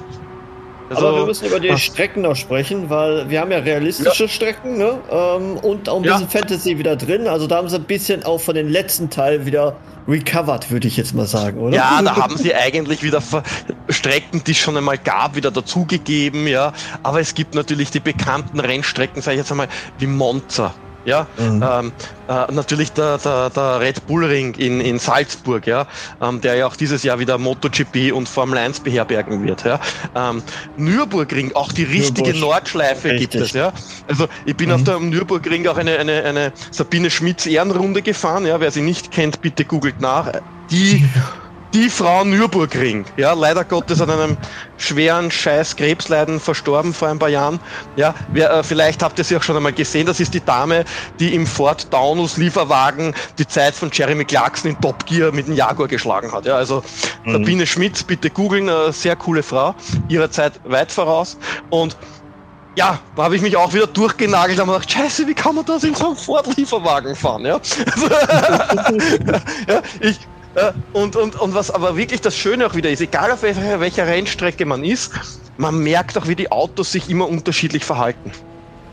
Also, 0.90 1.08
Aber 1.08 1.18
wir 1.18 1.26
müssen 1.26 1.46
über 1.46 1.60
die 1.60 1.70
ach. 1.70 1.78
Strecken 1.78 2.22
noch 2.22 2.36
sprechen, 2.36 2.90
weil 2.90 3.30
wir 3.30 3.40
haben 3.40 3.50
ja 3.50 3.58
realistische 3.58 4.24
ja. 4.24 4.28
Strecken 4.28 4.76
ne? 4.76 4.98
Ähm, 5.10 5.56
und 5.56 5.88
auch 5.88 5.96
ein 5.96 6.02
bisschen 6.02 6.22
ja. 6.22 6.28
Fantasy 6.28 6.78
wieder 6.78 6.96
drin. 6.96 7.26
Also 7.26 7.46
da 7.46 7.56
haben 7.56 7.68
sie 7.68 7.76
ein 7.76 7.84
bisschen 7.84 8.24
auch 8.24 8.40
von 8.40 8.54
den 8.54 8.68
letzten 8.68 9.08
Teil 9.10 9.46
wieder 9.46 9.76
recovered, 10.06 10.70
würde 10.70 10.86
ich 10.86 10.96
jetzt 10.96 11.14
mal 11.14 11.26
sagen, 11.26 11.58
oder? 11.60 11.76
Ja, 11.76 12.02
da 12.02 12.16
haben 12.22 12.36
sie 12.36 12.54
eigentlich 12.54 13.02
wieder 13.02 13.22
Strecken, 13.88 14.42
die 14.44 14.52
es 14.52 14.58
schon 14.58 14.76
einmal 14.76 14.98
gab, 14.98 15.36
wieder 15.36 15.50
dazugegeben, 15.50 16.46
ja. 16.46 16.72
Aber 17.02 17.20
es 17.20 17.34
gibt 17.34 17.54
natürlich 17.54 17.90
die 17.90 18.00
bekannten 18.00 18.60
Rennstrecken, 18.60 19.22
sage 19.22 19.36
ich 19.36 19.40
jetzt 19.40 19.50
einmal, 19.50 19.68
wie 19.98 20.06
Monza, 20.06 20.74
ja, 21.04 21.26
mhm. 21.38 21.62
ähm, 21.62 21.92
äh, 22.28 22.52
natürlich 22.52 22.92
der, 22.92 23.18
der, 23.18 23.50
der 23.50 23.80
Red 23.80 24.06
Bull 24.06 24.24
Ring 24.24 24.54
in, 24.54 24.80
in 24.80 24.98
Salzburg, 24.98 25.66
ja, 25.66 25.86
ähm, 26.20 26.40
der 26.40 26.54
ja 26.56 26.66
auch 26.66 26.76
dieses 26.76 27.02
Jahr 27.02 27.18
wieder 27.18 27.38
MotoGP 27.38 28.12
und 28.12 28.28
Formel 28.28 28.58
1 28.58 28.80
beherbergen 28.80 29.44
wird, 29.46 29.64
ja. 29.64 29.80
Ähm, 30.14 30.42
Nürburgring, 30.76 31.52
auch 31.54 31.72
die 31.72 31.84
richtige 31.84 32.30
Nürburg. 32.30 32.40
Nordschleife 32.40 33.10
Richtig. 33.10 33.30
gibt 33.30 33.44
es, 33.44 33.52
ja. 33.52 33.72
Also 34.08 34.26
ich 34.44 34.56
bin 34.56 34.68
mhm. 34.68 34.74
auf 34.74 34.84
dem 34.84 35.10
Nürburgring 35.10 35.66
auch 35.66 35.76
eine, 35.76 35.98
eine, 35.98 36.24
eine 36.24 36.52
Sabine 36.70 37.10
Schmitz 37.10 37.46
Ehrenrunde 37.46 38.02
gefahren, 38.02 38.46
ja. 38.46 38.60
Wer 38.60 38.70
sie 38.70 38.82
nicht 38.82 39.10
kennt, 39.10 39.40
bitte 39.40 39.64
googelt 39.64 40.00
nach. 40.00 40.32
Die 40.70 41.04
die 41.74 41.90
Frau 41.90 42.24
Nürburgring, 42.24 43.04
ja, 43.16 43.32
leider 43.32 43.64
Gottes 43.64 44.00
an 44.00 44.08
einem 44.08 44.36
schweren 44.78 45.28
Scheiß 45.30 45.74
Krebsleiden 45.74 46.38
verstorben 46.38 46.94
vor 46.94 47.08
ein 47.08 47.18
paar 47.18 47.28
Jahren. 47.28 47.58
Ja, 47.96 48.14
wer, 48.32 48.50
äh, 48.52 48.62
vielleicht 48.62 49.02
habt 49.02 49.18
ihr 49.18 49.24
sie 49.24 49.36
auch 49.36 49.42
schon 49.42 49.56
einmal 49.56 49.72
gesehen. 49.72 50.06
Das 50.06 50.20
ist 50.20 50.32
die 50.32 50.44
Dame, 50.44 50.84
die 51.18 51.34
im 51.34 51.46
Ford 51.46 51.90
Taunus 51.90 52.36
Lieferwagen 52.36 53.12
die 53.38 53.46
Zeit 53.46 53.74
von 53.74 53.90
Jeremy 53.92 54.24
Clarkson 54.24 54.70
in 54.70 54.80
Top 54.80 55.04
Gear 55.06 55.32
mit 55.32 55.48
dem 55.48 55.54
Jaguar 55.54 55.88
geschlagen 55.88 56.30
hat. 56.32 56.46
Ja, 56.46 56.54
also 56.54 56.84
mhm. 57.24 57.32
Sabine 57.32 57.66
Schmitz, 57.66 58.04
bitte 58.04 58.30
googeln, 58.30 58.68
eine 58.68 58.92
sehr 58.92 59.16
coole 59.16 59.42
Frau, 59.42 59.74
ihrer 60.08 60.30
Zeit 60.30 60.52
weit 60.64 60.92
voraus 60.92 61.36
und 61.70 61.96
ja, 62.76 62.98
da 63.14 63.22
habe 63.24 63.36
ich 63.36 63.42
mich 63.42 63.56
auch 63.56 63.72
wieder 63.72 63.86
durchgenagelt 63.86 64.58
und 64.58 64.66
gedacht, 64.66 64.90
scheiße, 64.90 65.28
wie 65.28 65.34
kann 65.34 65.54
man 65.54 65.64
das 65.64 65.84
in 65.84 65.94
so 65.94 66.06
einem 66.06 66.16
Ford-Lieferwagen 66.16 67.14
fahren? 67.14 67.46
Ja? 67.46 67.60
ja, 69.68 69.82
ich, 70.00 70.16
äh, 70.16 70.33
und, 70.92 71.16
und, 71.16 71.40
und 71.40 71.54
was 71.54 71.70
aber 71.70 71.96
wirklich 71.96 72.20
das 72.20 72.36
Schöne 72.36 72.66
auch 72.66 72.74
wieder 72.74 72.90
ist, 72.90 73.00
egal 73.00 73.30
auf 73.30 73.42
welcher, 73.42 73.80
welcher 73.80 74.06
Rennstrecke 74.06 74.64
man 74.66 74.84
ist, 74.84 75.12
man 75.56 75.78
merkt 75.78 76.16
auch, 76.18 76.26
wie 76.26 76.36
die 76.36 76.50
Autos 76.50 76.92
sich 76.92 77.08
immer 77.10 77.28
unterschiedlich 77.28 77.84
verhalten. 77.84 78.32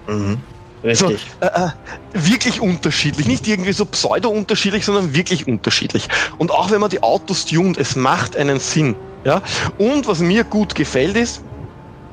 Mhm. 0.08 0.38
Richtig. 0.84 1.28
So, 1.40 1.46
äh, 1.46 1.50
äh, 1.50 1.70
wirklich 2.14 2.60
unterschiedlich. 2.60 3.28
Nicht 3.28 3.48
irgendwie 3.48 3.74
so 3.74 3.86
pseudo-unterschiedlich, 3.86 4.84
sondern 4.84 5.14
wirklich 5.14 5.48
unterschiedlich. 5.48 6.08
Und 6.40 6.52
auch 6.52 6.72
wenn 6.72 6.82
man 6.82 6.90
die 6.90 7.04
Autos 7.04 7.46
tunt, 7.46 7.78
es 7.78 7.96
macht 7.96 8.36
einen 8.36 8.60
Sinn. 8.60 8.96
Ja? 9.24 9.42
Und 9.78 10.08
was 10.08 10.20
mir 10.20 10.44
gut 10.44 10.74
gefällt 10.74 11.16
ist, 11.16 11.44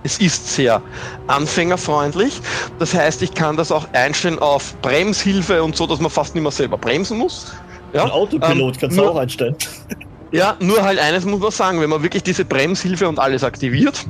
es 0.02 0.18
ist 0.18 0.54
sehr 0.54 0.82
anfängerfreundlich. 1.26 2.40
Das 2.78 2.94
heißt, 2.94 3.22
ich 3.22 3.34
kann 3.34 3.56
das 3.56 3.72
auch 3.72 3.86
einstellen 3.92 4.38
auf 4.38 4.74
Bremshilfe 4.80 5.62
und 5.62 5.74
so, 5.76 5.86
dass 5.86 5.98
man 5.98 6.10
fast 6.10 6.34
nicht 6.34 6.42
mehr 6.42 6.52
selber 6.52 6.78
bremsen 6.78 7.18
muss. 7.18 7.46
Ja? 7.92 8.04
Ein 8.04 8.10
Autopilot 8.10 8.74
ähm, 8.74 8.80
kannst 8.80 8.96
nur, 8.96 9.06
du 9.06 9.12
auch 9.12 9.16
einstellen. 9.16 9.56
Ja, 10.30 10.56
nur 10.60 10.82
halt 10.82 10.98
eines 10.98 11.24
muss 11.24 11.40
man 11.40 11.50
sagen, 11.50 11.80
wenn 11.80 11.88
man 11.88 12.02
wirklich 12.02 12.22
diese 12.22 12.44
Bremshilfe 12.44 13.08
und 13.08 13.18
alles 13.18 13.42
aktiviert, 13.42 14.04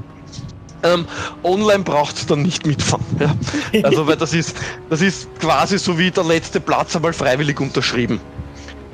ähm, 0.82 1.06
online 1.44 1.84
braucht 1.84 2.16
es 2.16 2.26
dann 2.26 2.42
nicht 2.42 2.66
mitfahren. 2.66 3.04
Ja? 3.20 3.84
Also, 3.84 4.06
weil 4.06 4.16
das 4.16 4.32
ist, 4.32 4.56
das 4.90 5.00
ist 5.00 5.28
quasi 5.38 5.78
so 5.78 5.96
wie 5.96 6.10
der 6.10 6.24
letzte 6.24 6.58
Platz 6.60 6.96
einmal 6.96 7.12
freiwillig 7.12 7.60
unterschrieben. 7.60 8.20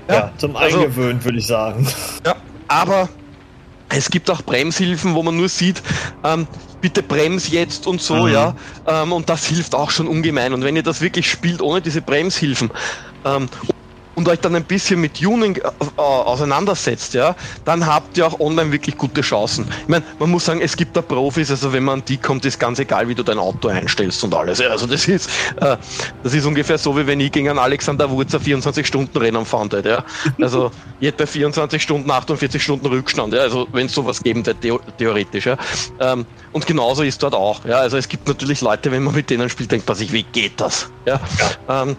Ja, 0.09 0.15
ja 0.15 0.33
zum 0.37 0.55
also, 0.57 0.95
würde 0.95 1.39
ich 1.39 1.47
sagen. 1.47 1.87
Ja, 2.27 2.37
aber 2.69 3.09
es 3.89 4.11
gibt 4.11 4.31
auch 4.31 4.43
Bremshilfen, 4.43 5.15
wo 5.15 5.23
man 5.23 5.37
nur 5.37 5.49
sieht, 5.49 5.83
ähm, 6.25 6.47
bitte 6.81 7.03
brems 7.03 7.51
jetzt 7.51 7.87
und 7.87 8.03
so, 8.03 8.27
mhm. 8.27 8.33
ja. 8.33 8.55
Ähm, 8.87 9.13
und 9.13 9.29
das 9.29 9.47
hilft 9.47 9.75
auch 9.75 9.91
schon 9.91 10.09
ungemein. 10.09 10.53
Und 10.53 10.65
wenn 10.65 10.77
ihr 10.77 10.83
das 10.83 11.01
wirklich 11.01 11.31
spielt 11.31 11.63
ohne 11.63 11.81
diese 11.81 12.03
Bremshilfen 12.03 12.71
ähm, 13.25 13.49
und 14.15 14.29
euch 14.29 14.41
dann 14.41 14.55
ein 14.55 14.65
bisschen 14.65 15.01
mit 15.01 15.21
Tuning 15.21 15.57
äh, 15.57 15.61
äh, 15.61 16.01
auseinandersetzt, 16.01 17.15
ja, 17.15 17.35
dann 17.65 17.87
habt 17.87 18.17
ihr 18.17 18.27
auch 18.27 18.39
online 18.41 18.73
wirklich 18.73 18.97
gute 18.97 19.21
Chancen. 19.21 19.67
Ich 19.83 19.89
meine, 19.89 20.05
man 20.19 20.31
muss 20.31 20.45
sagen, 20.45 20.61
es 20.61 20.77
gibt 20.77 20.97
da 20.97 21.03
Profis, 21.03 21.51
also 21.51 21.73
wenn 21.73 21.85
man 21.85 22.01
an 22.01 22.05
die 22.07 22.17
kommt, 22.17 22.45
ist 22.45 22.59
ganz 22.59 22.79
egal, 22.79 23.09
wie 23.09 23.15
du 23.15 23.23
dein 23.23 23.39
Auto 23.39 23.69
einstellst 23.69 24.23
und 24.25 24.35
alles. 24.35 24.59
Ja, 24.59 24.69
also 24.69 24.87
das 24.87 25.07
ist, 25.09 25.29
äh, 25.57 25.77
das 26.23 26.35
ist 26.35 26.45
ungefähr 26.45 26.79
so, 26.79 26.97
wie 26.97 27.07
wenn 27.07 27.21
ich 27.21 27.33
gegen 27.33 27.49
einen 27.49 27.59
Alexander 27.59 28.11
Wurzer 28.11 28.41
24 28.41 28.87
Stunden 28.87 29.17
Rennen 29.19 29.45
fahren 29.45 29.71
hätte, 29.71 29.89
ja. 29.89 30.05
Also 30.41 30.71
jetzt 31.01 31.17
bei 31.17 31.27
24 31.27 31.83
Stunden, 31.83 32.11
48 32.11 32.63
Stunden 32.63 32.87
Rückstand, 32.87 33.35
ja, 33.35 33.41
also 33.41 33.67
wenn 33.73 33.87
es 33.87 33.93
sowas 33.93 34.23
geben 34.23 34.45
hätte, 34.45 34.79
theoretisch, 34.99 35.47
ja. 35.47 35.57
Ähm, 36.01 36.27
und 36.53 36.67
genauso 36.67 37.03
ist 37.03 37.23
dort 37.23 37.35
auch, 37.35 37.65
ja. 37.65 37.77
Also 37.79 37.97
es 37.97 38.09
gibt 38.09 38.29
natürlich 38.29 38.61
Leute, 38.61 38.91
wenn 38.93 39.03
man 39.03 39.15
mit 39.15 39.31
denen 39.31 39.49
spielt, 39.49 39.71
denkt 39.73 39.87
man 39.89 39.97
sich, 39.97 40.13
wie 40.13 40.23
geht 40.23 40.61
das? 40.61 40.91
Ja. 41.07 41.21
ja. 41.39 41.83
Ähm, 41.83 41.97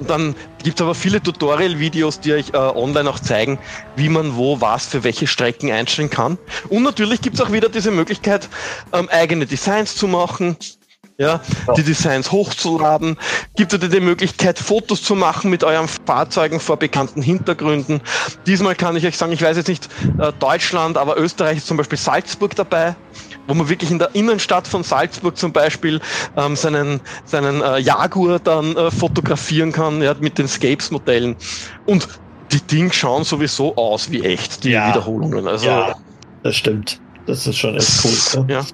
und 0.00 0.08
dann 0.08 0.34
gibt 0.62 0.80
es 0.80 0.82
aber 0.82 0.94
viele 0.94 1.22
Tutorial-Videos, 1.22 2.20
die 2.20 2.32
euch 2.32 2.48
äh, 2.54 2.56
online 2.56 3.08
auch 3.08 3.20
zeigen, 3.20 3.58
wie 3.94 4.08
man 4.08 4.34
wo 4.34 4.60
was 4.60 4.86
für 4.86 5.04
welche 5.04 5.26
Strecken 5.26 5.70
einstellen 5.70 6.08
kann. 6.08 6.38
Und 6.70 6.82
natürlich 6.82 7.20
gibt 7.20 7.36
es 7.36 7.42
auch 7.42 7.52
wieder 7.52 7.68
diese 7.68 7.90
Möglichkeit, 7.90 8.48
ähm, 8.92 9.08
eigene 9.10 9.46
Designs 9.46 9.94
zu 9.94 10.08
machen. 10.08 10.56
Ja, 11.20 11.38
die 11.76 11.82
Designs 11.82 12.32
hochzuladen, 12.32 13.18
gibt 13.54 13.74
es 13.74 13.90
die 13.90 14.00
Möglichkeit, 14.00 14.58
Fotos 14.58 15.02
zu 15.02 15.14
machen 15.14 15.50
mit 15.50 15.62
euren 15.62 15.86
Fahrzeugen 15.86 16.60
vor 16.60 16.78
bekannten 16.78 17.20
Hintergründen. 17.20 18.00
Diesmal 18.46 18.74
kann 18.74 18.96
ich 18.96 19.04
euch 19.04 19.18
sagen, 19.18 19.30
ich 19.32 19.42
weiß 19.42 19.58
jetzt 19.58 19.68
nicht 19.68 19.90
äh, 20.18 20.32
Deutschland, 20.38 20.96
aber 20.96 21.18
Österreich 21.18 21.58
ist 21.58 21.66
zum 21.66 21.76
Beispiel 21.76 21.98
Salzburg 21.98 22.56
dabei 22.56 22.96
wo 23.46 23.54
man 23.54 23.68
wirklich 23.68 23.90
in 23.90 23.98
der 23.98 24.14
Innenstadt 24.14 24.68
von 24.68 24.84
Salzburg 24.84 25.36
zum 25.36 25.52
Beispiel 25.52 26.00
ähm, 26.36 26.54
seinen, 26.54 27.00
seinen 27.24 27.60
äh, 27.62 27.78
Jaguar 27.78 28.38
dann 28.38 28.76
äh, 28.76 28.92
fotografieren 28.92 29.72
kann, 29.72 30.00
ja, 30.00 30.14
mit 30.20 30.38
den 30.38 30.46
Scapes-Modellen. 30.46 31.34
Und 31.84 32.06
die 32.52 32.60
Dinge 32.60 32.92
schauen 32.92 33.24
sowieso 33.24 33.76
aus 33.76 34.08
wie 34.10 34.22
echt, 34.22 34.62
die 34.62 34.70
ja. 34.70 34.88
Wiederholungen. 34.88 35.48
Also, 35.48 35.66
ja, 35.66 35.96
das 36.44 36.54
stimmt. 36.56 37.00
Das 37.26 37.46
ist 37.46 37.58
schon 37.58 37.76
echt 37.76 38.04
cool. 38.04 38.46
Ja. 38.48 38.64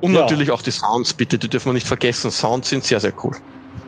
Und 0.00 0.14
ja. 0.14 0.20
natürlich 0.20 0.50
auch 0.50 0.62
die 0.62 0.70
Sounds, 0.70 1.12
bitte, 1.14 1.38
die 1.38 1.48
dürfen 1.48 1.70
wir 1.70 1.74
nicht 1.74 1.86
vergessen. 1.86 2.30
Sounds 2.30 2.68
sind 2.68 2.84
sehr, 2.84 3.00
sehr 3.00 3.12
cool. 3.22 3.32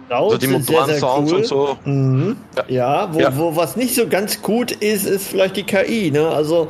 Sounds 0.08 0.34
also 0.34 0.36
die 0.38 0.46
Motoren-Sounds 0.48 1.32
cool. 1.32 1.38
und 1.38 1.46
so. 1.46 1.78
Mhm. 1.84 2.36
Ja, 2.56 2.64
ja, 2.68 3.14
wo, 3.14 3.20
ja, 3.20 3.36
wo 3.36 3.56
was 3.56 3.76
nicht 3.76 3.94
so 3.94 4.06
ganz 4.06 4.42
gut 4.42 4.72
ist, 4.72 5.06
ist 5.06 5.28
vielleicht 5.28 5.56
die 5.56 5.64
KI. 5.64 6.10
Ne? 6.10 6.28
Also 6.28 6.68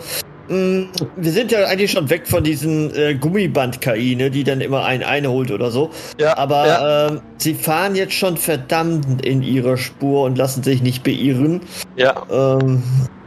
Mm, 0.48 0.88
wir 1.16 1.32
sind 1.32 1.52
ja 1.52 1.66
eigentlich 1.66 1.92
schon 1.92 2.10
weg 2.10 2.26
von 2.26 2.42
diesen 2.42 2.94
äh, 2.94 3.14
Gummiband-KI, 3.14 4.16
ne, 4.16 4.30
die 4.30 4.44
dann 4.44 4.60
immer 4.60 4.84
einen 4.84 5.02
einholt 5.02 5.50
oder 5.50 5.70
so. 5.70 5.90
Ja, 6.18 6.36
Aber 6.36 6.66
ja. 6.66 7.06
Äh, 7.06 7.20
sie 7.38 7.54
fahren 7.54 7.94
jetzt 7.94 8.14
schon 8.14 8.36
verdammt 8.36 9.24
in 9.24 9.42
ihrer 9.42 9.76
Spur 9.76 10.24
und 10.24 10.36
lassen 10.36 10.62
sich 10.62 10.82
nicht 10.82 11.04
beirren. 11.04 11.60
Ja. 11.96 12.22
Ähm, 12.30 12.82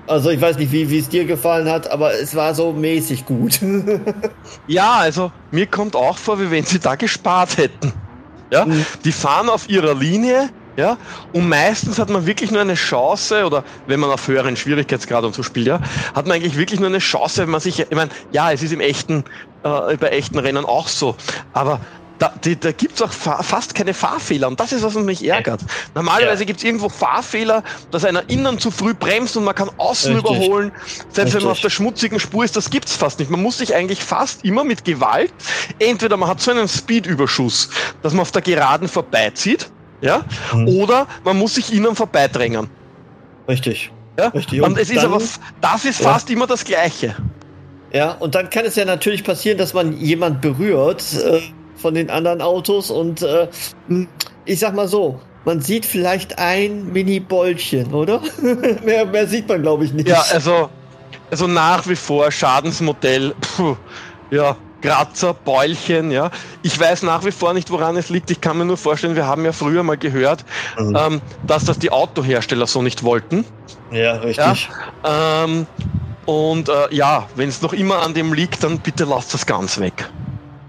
also 0.07 0.29
ich 0.29 0.39
weiß 0.39 0.57
nicht, 0.57 0.71
wie 0.71 0.97
es 0.97 1.09
dir 1.09 1.25
gefallen 1.25 1.69
hat, 1.69 1.89
aber 1.91 2.13
es 2.13 2.35
war 2.35 2.53
so 2.53 2.71
mäßig 2.71 3.25
gut. 3.25 3.59
ja, 4.67 4.93
also 4.93 5.31
mir 5.51 5.65
kommt 5.67 5.95
auch 5.95 6.17
vor, 6.17 6.39
wie 6.39 6.51
wenn 6.51 6.63
sie 6.63 6.79
da 6.79 6.95
gespart 6.95 7.57
hätten. 7.57 7.93
Ja, 8.51 8.65
mhm. 8.65 8.85
die 9.03 9.11
fahren 9.11 9.49
auf 9.49 9.67
ihrer 9.67 9.95
Linie, 9.95 10.49
ja, 10.77 10.97
und 11.33 11.49
meistens 11.49 11.97
hat 11.97 12.09
man 12.09 12.25
wirklich 12.25 12.51
nur 12.51 12.61
eine 12.61 12.75
Chance, 12.75 13.45
oder 13.45 13.63
wenn 13.87 13.99
man 13.99 14.11
auf 14.11 14.27
höheren 14.27 14.55
Schwierigkeitsgrad 14.55 15.23
und 15.23 15.33
so 15.33 15.41
spielt, 15.41 15.67
ja, 15.67 15.79
hat 16.13 16.27
man 16.27 16.35
eigentlich 16.35 16.57
wirklich 16.57 16.79
nur 16.79 16.89
eine 16.89 16.99
Chance, 16.99 17.41
wenn 17.41 17.49
man 17.49 17.61
sich, 17.61 17.79
ich 17.79 17.95
meine, 17.95 18.11
ja, 18.31 18.51
es 18.51 18.61
ist 18.61 18.71
im 18.71 18.81
echten, 18.81 19.23
äh, 19.63 19.97
bei 19.97 20.09
echten 20.09 20.37
Rennen 20.37 20.65
auch 20.65 20.87
so, 20.87 21.15
aber 21.53 21.79
da, 22.19 22.33
die, 22.43 22.59
da 22.59 22.71
gibt's 22.71 23.01
auch 23.01 23.11
fa 23.11 23.43
fast 23.43 23.75
keine 23.75 23.93
Fahrfehler 23.93 24.47
und 24.47 24.59
das 24.59 24.71
ist, 24.71 24.83
was 24.83 24.95
mich 24.95 25.25
ärgert. 25.25 25.61
Normalerweise 25.93 26.43
ja. 26.43 26.47
gibt's 26.47 26.63
irgendwo 26.63 26.89
Fahrfehler, 26.89 27.63
dass 27.91 28.05
einer 28.05 28.29
innen 28.29 28.59
zu 28.59 28.71
früh 28.71 28.93
bremst 28.93 29.35
und 29.35 29.43
man 29.43 29.55
kann 29.55 29.69
außen 29.77 30.15
Richtig. 30.15 30.37
überholen, 30.37 30.71
selbst 31.09 31.17
Richtig. 31.17 31.33
wenn 31.35 31.43
man 31.43 31.51
auf 31.51 31.61
der 31.61 31.69
schmutzigen 31.69 32.19
Spur 32.19 32.45
ist, 32.45 32.55
das 32.55 32.69
gibt's 32.69 32.95
fast 32.95 33.19
nicht. 33.19 33.29
Man 33.29 33.41
muss 33.41 33.57
sich 33.57 33.75
eigentlich 33.75 34.03
fast 34.03 34.45
immer 34.45 34.63
mit 34.63 34.85
Gewalt, 34.85 35.33
entweder 35.79 36.17
man 36.17 36.29
hat 36.29 36.41
so 36.41 36.51
einen 36.51 36.67
Speedüberschuss, 36.67 37.69
dass 38.01 38.13
man 38.13 38.21
auf 38.21 38.31
der 38.31 38.41
Geraden 38.41 38.87
vorbeizieht, 38.87 39.69
ja? 40.01 40.23
Mhm. 40.53 40.67
Oder 40.67 41.07
man 41.23 41.37
muss 41.37 41.55
sich 41.55 41.73
ihnen 41.73 41.95
vorbeidrängen. 41.95 42.69
Richtig. 43.47 43.91
Ja? 44.17 44.27
Richtig. 44.29 44.61
Und, 44.61 44.71
und 44.71 44.79
es 44.79 44.89
ist 44.89 45.03
aber, 45.03 45.21
das 45.61 45.85
ist 45.85 46.01
fast 46.01 46.29
ja. 46.29 46.35
immer 46.35 46.47
das 46.47 46.63
Gleiche. 46.63 47.15
Ja, 47.91 48.11
und 48.11 48.35
dann 48.35 48.49
kann 48.49 48.65
es 48.65 48.75
ja 48.75 48.85
natürlich 48.85 49.23
passieren, 49.23 49.57
dass 49.57 49.73
man 49.73 49.97
jemand 49.97 50.41
berührt 50.41 51.03
äh, 51.13 51.41
von 51.85 51.93
den 51.93 52.09
anderen 52.09 52.41
Autos 52.41 52.89
und 52.89 53.21
äh, 53.21 53.47
ich 54.45 54.59
sag 54.59 54.73
mal 54.73 54.87
so, 54.87 55.19
man 55.45 55.61
sieht 55.61 55.85
vielleicht 55.85 56.39
ein 56.39 56.91
Mini-Bollchen, 56.91 57.93
oder? 57.93 58.21
mehr, 58.83 59.05
mehr 59.05 59.27
sieht 59.27 59.47
man, 59.47 59.61
glaube 59.61 59.85
ich, 59.85 59.93
nicht. 59.93 60.07
Ja, 60.07 60.25
also, 60.31 60.71
also 61.29 61.45
nach 61.45 61.87
wie 61.87 61.95
vor 61.95 62.31
Schadensmodell, 62.31 63.35
puh, 63.39 63.77
ja, 64.31 64.57
Kratzer, 64.81 65.35
Beulchen, 65.35 66.09
ja. 66.09 66.31
Ich 66.63 66.79
weiß 66.79 67.03
nach 67.03 67.23
wie 67.23 67.31
vor 67.31 67.53
nicht, 67.53 67.69
woran 67.69 67.95
es 67.97 68.09
liegt. 68.09 68.31
Ich 68.31 68.41
kann 68.41 68.57
mir 68.57 68.65
nur 68.65 68.77
vorstellen, 68.77 69.15
wir 69.15 69.27
haben 69.27 69.45
ja 69.45 69.51
früher 69.51 69.83
mal 69.83 69.97
gehört, 69.97 70.43
mhm. 70.79 70.97
ähm, 70.99 71.21
dass 71.45 71.65
das 71.65 71.77
die 71.77 71.91
Autohersteller 71.91 72.65
so 72.65 72.81
nicht 72.81 73.03
wollten. 73.03 73.45
Ja, 73.91 74.13
richtig. 74.13 74.69
Ja, 75.03 75.43
ähm, 75.43 75.67
und 76.25 76.67
äh, 76.67 76.95
ja, 76.95 77.29
wenn 77.35 77.49
es 77.49 77.61
noch 77.61 77.73
immer 77.73 78.01
an 78.01 78.15
dem 78.15 78.33
liegt, 78.33 78.63
dann 78.63 78.79
bitte 78.79 79.05
lasst 79.05 79.35
das 79.35 79.45
ganz 79.45 79.79
weg. 79.79 80.09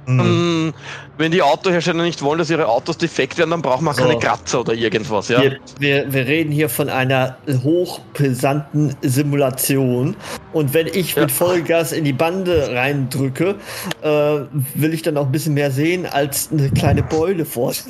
Mhm. 0.07 0.21
Ähm, 0.21 0.75
wenn 1.19 1.33
die 1.33 1.43
Autohersteller 1.43 2.03
nicht 2.03 2.23
wollen, 2.23 2.39
dass 2.39 2.51
ihre 2.51 2.69
Autos 2.69 2.99
defekt 2.99 3.39
werden, 3.39 3.51
dann 3.51 3.63
braucht 3.63 3.83
man 3.83 3.95
so. 3.95 4.03
keine 4.03 4.19
Kratzer 4.19 4.61
oder 4.61 4.75
irgendwas. 4.75 5.29
Ja? 5.29 5.41
Wir, 5.41 5.59
wir, 5.79 6.13
wir, 6.13 6.27
reden 6.27 6.53
hier 6.53 6.69
von 6.69 6.89
einer 6.89 7.37
hochbrisanten 7.49 8.95
Simulation. 9.03 10.17
Und 10.53 10.75
wenn 10.75 10.87
ich 10.87 11.15
ja. 11.15 11.23
mit 11.23 11.33
Vollgas 11.33 11.93
in 11.93 12.05
die 12.05 12.13
Bande 12.13 12.71
reindrücke, 12.73 13.57
äh, 14.03 14.09
will 14.09 14.93
ich 14.93 15.03
dann 15.03 15.17
auch 15.17 15.27
ein 15.27 15.33
bisschen 15.33 15.55
mehr 15.55 15.71
sehen 15.71 16.07
als 16.07 16.51
eine 16.53 16.71
kleine 16.71 17.03
Beule 17.03 17.45
vor. 17.45 17.73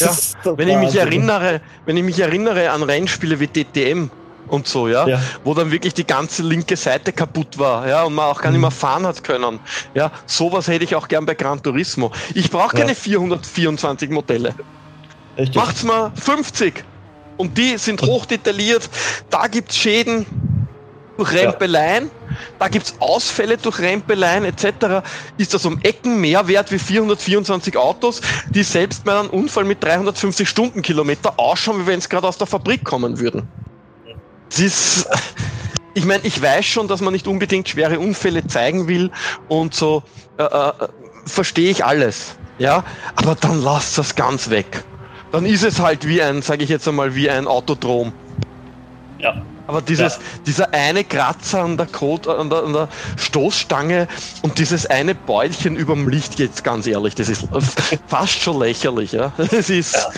Ja. 0.00 0.14
Wenn 0.56 0.68
ich 0.68 0.76
mich 0.76 0.96
erinnere, 0.96 1.60
wenn 1.84 1.96
ich 1.96 2.04
mich 2.04 2.18
erinnere 2.20 2.70
an 2.70 2.82
Rennspiele 2.82 3.40
wie 3.40 3.46
DTM, 3.46 4.10
und 4.48 4.66
so, 4.66 4.88
ja? 4.88 5.06
ja? 5.06 5.20
Wo 5.44 5.54
dann 5.54 5.70
wirklich 5.70 5.94
die 5.94 6.06
ganze 6.06 6.42
linke 6.42 6.76
Seite 6.76 7.12
kaputt 7.12 7.58
war, 7.58 7.88
ja, 7.88 8.02
und 8.02 8.14
man 8.14 8.26
auch 8.26 8.40
gar 8.40 8.50
nicht 8.50 8.60
mehr 8.60 8.70
mhm. 8.70 8.74
fahren 8.74 9.06
hat 9.06 9.22
können. 9.22 9.60
Ja, 9.94 10.10
sowas 10.26 10.68
hätte 10.68 10.84
ich 10.84 10.94
auch 10.94 11.08
gern 11.08 11.26
bei 11.26 11.34
Gran 11.34 11.62
Turismo. 11.62 12.10
Ich 12.34 12.50
brauche 12.50 12.76
keine 12.76 12.92
ja. 12.92 12.94
424 12.94 14.10
Modelle. 14.10 14.54
Richtig. 15.38 15.56
Macht's 15.56 15.84
mal 15.84 16.12
50. 16.14 16.84
Und 17.36 17.56
die 17.56 17.78
sind 17.78 18.02
hochdetailliert. 18.02 18.88
Da 19.30 19.46
gibt's 19.46 19.76
Schäden 19.76 20.26
durch 21.16 21.32
Rempeleien. 21.32 22.04
Ja. 22.04 22.36
Da 22.58 22.68
gibt's 22.68 22.94
Ausfälle 22.98 23.56
durch 23.56 23.78
Rempeleien 23.78 24.44
etc. 24.44 25.02
Ist 25.38 25.54
das 25.54 25.64
um 25.64 25.78
Ecken 25.82 26.20
mehr 26.20 26.46
wert 26.48 26.70
wie 26.72 26.78
424 26.78 27.76
Autos, 27.76 28.20
die 28.50 28.62
selbst 28.62 29.04
bei 29.04 29.18
einem 29.18 29.30
Unfall 29.30 29.64
mit 29.64 29.82
350 29.82 30.48
Stundenkilometer 30.48 31.38
ausschauen, 31.38 31.82
wie 31.82 31.86
wenn 31.86 31.98
es 31.98 32.08
gerade 32.08 32.26
aus 32.26 32.38
der 32.38 32.46
Fabrik 32.46 32.84
kommen 32.84 33.18
würden. 33.18 33.48
Es 34.50 34.58
ist, 34.58 35.08
ich 35.94 36.04
meine, 36.04 36.24
ich 36.24 36.40
weiß 36.40 36.64
schon, 36.64 36.88
dass 36.88 37.00
man 37.00 37.12
nicht 37.12 37.26
unbedingt 37.28 37.68
schwere 37.68 37.98
Unfälle 37.98 38.46
zeigen 38.46 38.88
will 38.88 39.10
und 39.48 39.74
so, 39.74 40.02
äh, 40.38 40.42
äh, 40.42 40.72
verstehe 41.24 41.70
ich 41.70 41.84
alles. 41.84 42.36
Ja, 42.58 42.84
aber 43.14 43.36
dann 43.36 43.62
lasst 43.62 43.96
das 43.96 44.14
ganz 44.14 44.50
weg. 44.50 44.84
Dann 45.32 45.46
ist 45.46 45.62
es 45.62 45.80
halt 45.80 46.06
wie 46.06 46.20
ein, 46.20 46.42
sage 46.42 46.64
ich 46.64 46.70
jetzt 46.70 46.86
einmal, 46.88 47.14
wie 47.14 47.30
ein 47.30 47.46
Autodrom. 47.46 48.12
Ja. 49.18 49.40
Aber 49.66 49.80
dieses, 49.80 50.16
ja. 50.16 50.22
dieser 50.46 50.74
eine 50.74 51.04
Kratzer 51.04 51.62
an 51.62 51.76
der, 51.76 51.86
Code, 51.86 52.36
an, 52.36 52.50
der, 52.50 52.64
an 52.64 52.72
der 52.72 52.88
Stoßstange 53.16 54.08
und 54.42 54.58
dieses 54.58 54.86
eine 54.86 55.14
Beulchen 55.14 55.76
überm 55.76 56.08
Licht, 56.08 56.40
jetzt 56.40 56.64
ganz 56.64 56.88
ehrlich, 56.88 57.14
das 57.14 57.28
ist 57.28 57.46
fast 58.08 58.40
schon 58.40 58.58
lächerlich. 58.58 59.12
Ja? 59.12 59.32
Das 59.36 59.70
ist, 59.70 59.94
ja. 59.94 60.10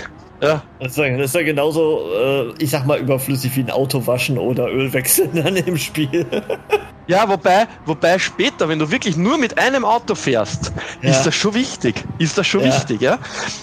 Ja. 0.42 0.62
Das 0.80 0.98
ist 0.98 1.34
ja, 1.34 1.42
genauso, 1.42 2.00
äh, 2.12 2.52
ich 2.58 2.70
sag 2.70 2.84
mal, 2.84 2.98
überflüssig 2.98 3.54
wie 3.56 3.60
ein 3.60 3.70
Auto 3.70 4.04
waschen 4.08 4.38
oder 4.38 4.66
Öl 4.68 4.92
wechseln 4.92 5.30
dann 5.34 5.54
im 5.56 5.78
Spiel. 5.78 6.26
Ja, 7.06 7.28
wobei, 7.28 7.68
wobei 7.86 8.18
später, 8.18 8.68
wenn 8.68 8.80
du 8.80 8.90
wirklich 8.90 9.16
nur 9.16 9.38
mit 9.38 9.56
einem 9.56 9.84
Auto 9.84 10.16
fährst, 10.16 10.72
ja. 11.00 11.10
ist 11.10 11.24
das 11.24 11.34
schon 11.36 11.54
wichtig. 11.54 12.02
Ist 12.18 12.36
das 12.38 12.46
schon 12.46 12.62
ja. 12.62 12.66
wichtig, 12.66 13.00
ja? 13.00 13.18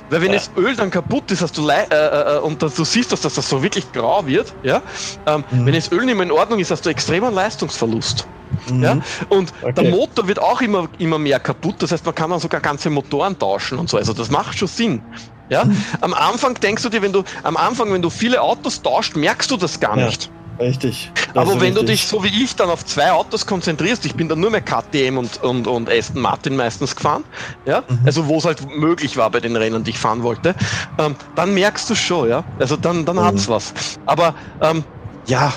Weil 0.09 0.21
wenn 0.21 0.31
ja. 0.31 0.39
das 0.39 0.51
Öl 0.55 0.73
dann 0.75 0.89
kaputt 0.89 1.29
ist, 1.31 1.41
hast 1.41 1.57
du 1.57 1.67
äh, 1.67 1.83
äh, 1.89 2.37
äh, 2.37 2.39
und 2.39 2.61
du 2.61 2.69
siehst, 2.69 3.11
dass 3.11 3.21
das 3.21 3.35
so 3.35 3.61
wirklich 3.61 3.91
grau 3.91 4.25
wird, 4.25 4.53
ja? 4.63 4.81
Ähm, 5.25 5.43
mhm. 5.51 5.65
Wenn 5.65 5.73
das 5.73 5.91
Öl 5.91 6.05
nicht 6.05 6.15
mehr 6.15 6.25
in 6.25 6.31
Ordnung 6.31 6.59
ist, 6.59 6.71
hast 6.71 6.85
du 6.85 6.89
extremen 6.89 7.33
Leistungsverlust. 7.33 8.25
Mhm. 8.71 8.83
Ja? 8.83 8.97
Und 9.27 9.53
okay. 9.61 9.73
der 9.73 9.91
Motor 9.91 10.27
wird 10.27 10.39
auch 10.39 10.61
immer, 10.61 10.87
immer 10.97 11.19
mehr 11.19 11.39
kaputt. 11.39 11.75
Das 11.79 11.91
heißt, 11.91 12.05
man 12.05 12.15
kann 12.15 12.29
dann 12.29 12.39
sogar 12.39 12.61
ganze 12.61 12.89
Motoren 12.89 13.37
tauschen 13.37 13.77
und 13.77 13.89
so. 13.89 13.97
Also 13.97 14.13
das 14.13 14.29
macht 14.29 14.57
schon 14.57 14.67
Sinn. 14.67 15.01
Ja? 15.49 15.65
Am 16.01 16.13
Anfang 16.13 16.55
denkst 16.55 16.83
du 16.83 16.89
dir, 16.89 17.01
wenn 17.01 17.13
du 17.13 17.23
am 17.43 17.57
Anfang, 17.57 17.91
wenn 17.91 18.01
du 18.01 18.09
viele 18.09 18.41
Autos 18.41 18.81
tauscht, 18.81 19.15
merkst 19.15 19.51
du 19.51 19.57
das 19.57 19.79
gar 19.79 19.95
nicht. 19.95 20.29
Richtig. 20.59 21.09
Aber 21.35 21.53
wenn 21.53 21.59
richtig. 21.59 21.75
du 21.75 21.83
dich 21.85 22.07
so 22.07 22.23
wie 22.23 22.43
ich 22.43 22.55
dann 22.55 22.69
auf 22.69 22.85
zwei 22.85 23.11
Autos 23.11 23.45
konzentrierst, 23.45 24.05
ich 24.05 24.15
bin 24.15 24.27
dann 24.27 24.41
nur 24.41 24.49
mehr 24.49 24.61
KTM 24.61 25.17
und, 25.17 25.41
und, 25.41 25.67
und 25.67 25.89
Aston 25.89 26.21
Martin 26.21 26.55
meistens 26.57 26.95
gefahren, 26.95 27.23
ja, 27.65 27.83
mhm. 27.87 27.99
also 28.05 28.27
wo 28.27 28.37
es 28.37 28.45
halt 28.45 28.69
möglich 28.75 29.15
war 29.15 29.29
bei 29.29 29.39
den 29.39 29.55
Rennen, 29.55 29.83
die 29.85 29.91
ich 29.91 29.99
fahren 29.99 30.21
wollte, 30.21 30.55
ähm, 30.97 31.15
dann 31.35 31.53
merkst 31.53 31.89
du 31.89 31.95
schon, 31.95 32.29
ja, 32.29 32.43
also 32.59 32.75
dann, 32.75 33.05
dann 33.05 33.15
mhm. 33.15 33.23
hat's 33.23 33.47
was. 33.47 33.73
Aber 34.05 34.35
ähm, 34.61 34.83
ja, 35.27 35.53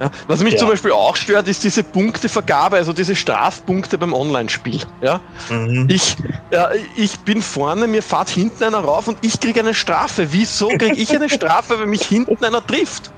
ja, 0.00 0.10
was 0.26 0.42
mich 0.42 0.54
ja. 0.54 0.58
zum 0.58 0.68
Beispiel 0.68 0.92
auch 0.92 1.16
stört, 1.16 1.48
ist 1.48 1.64
diese 1.64 1.82
Punktevergabe, 1.82 2.76
also 2.76 2.92
diese 2.92 3.16
Strafpunkte 3.16 3.96
beim 3.96 4.12
Online-Spiel. 4.12 4.82
Ja? 5.00 5.20
Mhm. 5.48 5.86
Ich, 5.88 6.16
ja, 6.50 6.68
ich 6.96 7.18
bin 7.20 7.40
vorne, 7.40 7.86
mir 7.86 8.02
fährt 8.02 8.28
hinten 8.28 8.64
einer 8.64 8.78
rauf 8.78 9.08
und 9.08 9.18
ich 9.22 9.40
kriege 9.40 9.60
eine 9.60 9.74
Strafe. 9.74 10.32
Wieso 10.32 10.68
kriege 10.68 10.96
ich 10.96 11.14
eine 11.14 11.30
Strafe, 11.30 11.80
wenn 11.80 11.88
mich 11.88 12.02
hinten 12.02 12.44
einer 12.44 12.66
trifft? 12.66 13.10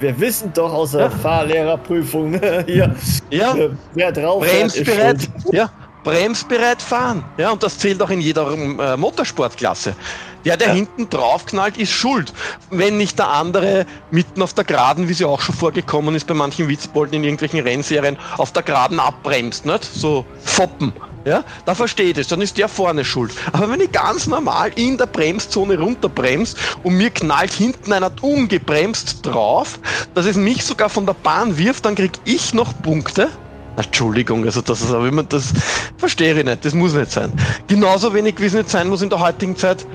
Wir 0.00 0.18
wissen 0.20 0.52
doch 0.52 0.72
aus 0.72 0.92
der. 0.92 1.10
Fahrlehrerprüfung 1.10 2.40
hier, 2.66 2.94
ja. 3.30 3.56
wer 3.94 4.12
drauf 4.12 4.44
Bremsbereit, 4.44 5.28
ja, 5.50 5.70
bremsbereit 6.04 6.80
fahren. 6.80 7.24
Ja, 7.36 7.50
und 7.50 7.62
das 7.62 7.78
zählt 7.78 8.00
auch 8.00 8.10
in 8.10 8.20
jeder 8.20 8.52
äh, 8.52 8.96
Motorsportklasse. 8.96 9.94
Der, 10.44 10.56
der 10.56 10.68
ja. 10.68 10.74
hinten 10.74 11.10
draufknallt, 11.10 11.76
ist 11.76 11.92
schuld. 11.92 12.32
Wenn 12.70 12.96
nicht 12.96 13.18
der 13.18 13.28
andere 13.28 13.86
mitten 14.10 14.42
auf 14.42 14.54
der 14.54 14.64
Geraden, 14.64 15.08
wie 15.08 15.14
sie 15.14 15.24
auch 15.24 15.40
schon 15.40 15.54
vorgekommen 15.54 16.14
ist 16.14 16.26
bei 16.26 16.34
manchen 16.34 16.68
Witzbolden 16.68 17.14
in 17.14 17.24
irgendwelchen 17.24 17.60
Rennserien, 17.60 18.16
auf 18.36 18.52
der 18.52 18.62
Geraden 18.62 19.00
abbremst, 19.00 19.66
nicht? 19.66 19.84
So 19.84 20.24
foppen. 20.44 20.92
Ja, 21.24 21.44
da 21.66 21.74
versteht 21.74 22.16
es, 22.16 22.28
dann 22.28 22.40
ist 22.40 22.56
der 22.56 22.68
vorne 22.68 23.04
schuld. 23.04 23.32
Aber 23.52 23.70
wenn 23.70 23.80
ich 23.80 23.92
ganz 23.92 24.26
normal 24.26 24.70
in 24.76 24.96
der 24.96 25.06
Bremszone 25.06 25.78
runterbremst 25.78 26.56
und 26.84 26.94
mir 26.94 27.10
knallt 27.10 27.52
hinten 27.52 27.92
einer 27.92 28.10
ungebremst 28.22 29.26
drauf, 29.26 29.78
dass 30.14 30.24
es 30.24 30.36
mich 30.36 30.64
sogar 30.64 30.88
von 30.88 31.04
der 31.04 31.14
Bahn 31.14 31.58
wirft, 31.58 31.84
dann 31.84 31.96
krieg 31.96 32.12
ich 32.24 32.54
noch 32.54 32.72
Punkte. 32.82 33.28
Entschuldigung, 33.76 34.44
also 34.44 34.60
das 34.60 34.80
ist 34.80 34.90
aber 34.90 35.06
immer, 35.06 35.22
das 35.22 35.52
verstehe 35.98 36.36
ich 36.36 36.44
nicht, 36.44 36.64
das 36.64 36.74
muss 36.74 36.94
nicht 36.94 37.12
sein. 37.12 37.32
Genauso 37.66 38.12
wenig 38.14 38.36
wie 38.38 38.46
es 38.46 38.54
nicht 38.54 38.70
sein 38.70 38.88
muss 38.88 39.02
in 39.02 39.10
der 39.10 39.20
heutigen 39.20 39.56
Zeit, 39.56 39.86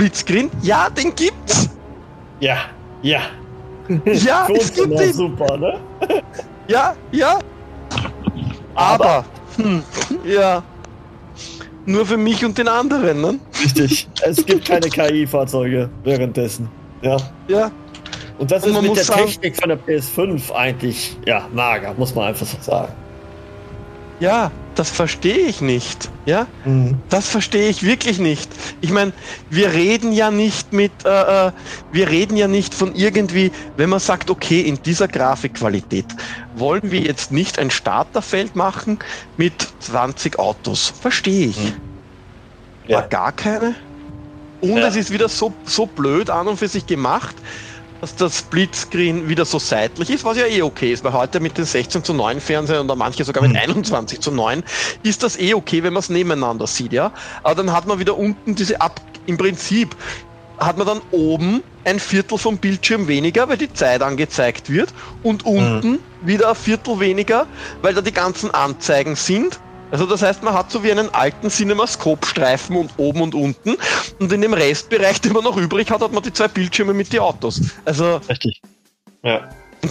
Splitscreen? 0.00 0.50
Ja, 0.62 0.88
den 0.88 1.14
gibt's. 1.14 1.68
Ja, 2.40 2.56
ja. 3.02 3.20
Ja, 4.06 4.48
es 4.54 4.72
gibt 4.72 4.98
ihn. 4.98 5.12
Super, 5.12 5.56
ne? 5.58 5.78
Ja, 6.68 6.94
ja. 7.10 7.38
Aber, 8.76 9.04
Aber 9.04 9.24
hm, 9.56 9.82
ja. 10.24 10.62
Nur 11.84 12.06
für 12.06 12.16
mich 12.16 12.44
und 12.44 12.56
den 12.56 12.68
anderen, 12.68 13.20
ne? 13.20 13.40
Richtig. 13.60 14.08
Es 14.22 14.46
gibt 14.46 14.66
keine 14.66 14.88
KI-Fahrzeuge 14.88 15.90
währenddessen. 16.04 16.68
Ja. 17.02 17.16
Ja. 17.48 17.70
Und 18.38 18.50
das 18.50 18.64
und 18.64 18.74
ist 18.74 18.82
mit 18.82 18.96
der 18.96 19.04
sagen, 19.04 19.26
Technik 19.26 19.56
von 19.56 19.68
der 19.68 19.80
PS5 19.80 20.52
eigentlich, 20.52 21.18
ja, 21.26 21.46
mager, 21.52 21.92
muss 21.94 22.14
man 22.14 22.28
einfach 22.28 22.46
so 22.46 22.56
sagen. 22.60 22.92
Ja, 24.20 24.50
das 24.80 24.88
verstehe 24.88 25.46
ich 25.46 25.60
nicht. 25.60 26.08
Ja, 26.24 26.46
mhm. 26.64 26.96
das 27.10 27.28
verstehe 27.28 27.68
ich 27.68 27.82
wirklich 27.82 28.18
nicht. 28.18 28.50
Ich 28.80 28.90
meine, 28.90 29.12
wir 29.50 29.74
reden 29.74 30.10
ja 30.10 30.30
nicht 30.30 30.72
mit, 30.72 30.90
äh, 31.04 31.48
äh, 31.48 31.52
wir 31.92 32.08
reden 32.08 32.34
ja 32.34 32.48
nicht 32.48 32.72
von 32.72 32.94
irgendwie, 32.94 33.52
wenn 33.76 33.90
man 33.90 34.00
sagt, 34.00 34.30
okay, 34.30 34.62
in 34.62 34.82
dieser 34.82 35.06
Grafikqualität 35.06 36.06
wollen 36.54 36.90
wir 36.90 37.00
jetzt 37.00 37.30
nicht 37.30 37.58
ein 37.58 37.70
Starterfeld 37.70 38.56
machen 38.56 39.00
mit 39.36 39.52
20 39.80 40.38
Autos. 40.38 40.94
Verstehe 40.98 41.48
ich. 41.48 41.58
Mhm. 41.58 41.72
Ja. 42.88 42.98
Aber 43.00 43.08
gar 43.08 43.32
keine. 43.32 43.74
Und 44.62 44.78
ja. 44.78 44.88
es 44.88 44.96
ist 44.96 45.10
wieder 45.10 45.28
so, 45.28 45.52
so 45.66 45.84
blöd 45.84 46.30
an 46.30 46.48
und 46.48 46.56
für 46.56 46.68
sich 46.68 46.86
gemacht 46.86 47.36
dass 48.00 48.16
das 48.16 48.38
Splitscreen 48.38 49.28
wieder 49.28 49.44
so 49.44 49.58
seitlich 49.58 50.10
ist, 50.10 50.24
was 50.24 50.36
ja 50.36 50.46
eh 50.46 50.62
okay 50.62 50.92
ist, 50.92 51.04
weil 51.04 51.12
heute 51.12 51.40
mit 51.40 51.58
den 51.58 51.64
16 51.64 52.02
zu 52.04 52.14
9 52.14 52.40
Fernsehern 52.40 52.84
oder 52.86 52.96
manche 52.96 53.24
sogar 53.24 53.46
mit 53.46 53.56
21 53.56 54.18
hm. 54.18 54.22
zu 54.22 54.30
9 54.30 54.62
ist 55.02 55.22
das 55.22 55.38
eh 55.38 55.54
okay, 55.54 55.82
wenn 55.82 55.92
man 55.92 56.00
es 56.00 56.08
nebeneinander 56.08 56.66
sieht, 56.66 56.92
ja. 56.92 57.12
Aber 57.42 57.56
dann 57.56 57.72
hat 57.72 57.86
man 57.86 57.98
wieder 57.98 58.16
unten 58.16 58.54
diese 58.54 58.80
Ab, 58.80 59.00
im 59.26 59.36
Prinzip 59.36 59.94
hat 60.58 60.76
man 60.76 60.86
dann 60.86 61.00
oben 61.10 61.62
ein 61.84 61.98
Viertel 61.98 62.36
vom 62.36 62.58
Bildschirm 62.58 63.08
weniger, 63.08 63.48
weil 63.48 63.56
die 63.56 63.72
Zeit 63.72 64.02
angezeigt 64.02 64.68
wird 64.68 64.92
und 65.22 65.46
unten 65.46 65.92
mhm. 65.92 65.98
wieder 66.22 66.50
ein 66.50 66.54
Viertel 66.54 67.00
weniger, 67.00 67.46
weil 67.80 67.94
da 67.94 68.02
die 68.02 68.12
ganzen 68.12 68.50
Anzeigen 68.50 69.16
sind 69.16 69.58
also 69.90 70.06
das 70.06 70.22
heißt, 70.22 70.42
man 70.42 70.54
hat 70.54 70.70
so 70.70 70.82
wie 70.82 70.90
einen 70.90 71.12
alten 71.12 71.50
Cinemascope-Streifen 71.50 72.76
und 72.76 72.90
oben 72.96 73.22
und 73.22 73.34
unten 73.34 73.76
und 74.18 74.32
in 74.32 74.40
dem 74.40 74.54
Restbereich, 74.54 75.20
den 75.22 75.32
man 75.32 75.44
noch 75.44 75.56
übrig 75.56 75.90
hat, 75.90 76.00
hat 76.00 76.12
man 76.12 76.22
die 76.22 76.32
zwei 76.32 76.48
Bildschirme 76.48 76.94
mit 76.94 77.12
den 77.12 77.20
Autos. 77.20 77.60
Also 77.84 78.20
richtig. 78.28 78.60
Ja. 79.22 79.48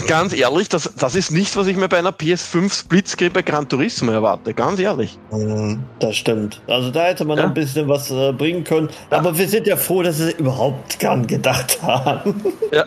ganz 0.07 0.33
ehrlich, 0.33 0.69
das, 0.69 0.91
das 0.97 1.15
ist 1.15 1.31
nicht, 1.31 1.55
was 1.55 1.67
ich 1.67 1.77
mir 1.77 1.87
bei 1.87 1.99
einer 1.99 2.11
PS5 2.11 2.73
Splitscreen 2.73 3.31
bei 3.31 3.41
Gran 3.41 3.67
Turismo 3.67 4.11
erwarte. 4.11 4.53
Ganz 4.53 4.79
ehrlich. 4.79 5.17
Mhm, 5.31 5.83
das 5.99 6.15
stimmt. 6.15 6.61
Also 6.67 6.89
da 6.91 7.05
hätte 7.05 7.25
man 7.25 7.37
ja. 7.37 7.45
ein 7.45 7.53
bisschen 7.53 7.87
was 7.87 8.09
äh, 8.09 8.31
bringen 8.31 8.63
können. 8.63 8.89
Ja. 9.11 9.17
Aber 9.17 9.37
wir 9.37 9.47
sind 9.47 9.67
ja 9.67 9.77
froh, 9.77 10.01
dass 10.01 10.17
sie 10.17 10.31
überhaupt 10.31 11.01
dran 11.01 11.27
gedacht 11.27 11.81
haben. 11.81 12.43
Ja. 12.71 12.85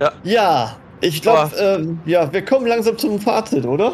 Ja. 0.00 0.12
Ja, 0.24 0.76
ich 1.02 1.22
glaube, 1.22 1.54
ähm, 1.56 2.00
ja, 2.06 2.32
wir 2.32 2.44
kommen 2.44 2.66
langsam 2.66 2.96
zum 2.98 3.20
Fazit, 3.20 3.64
oder? 3.64 3.92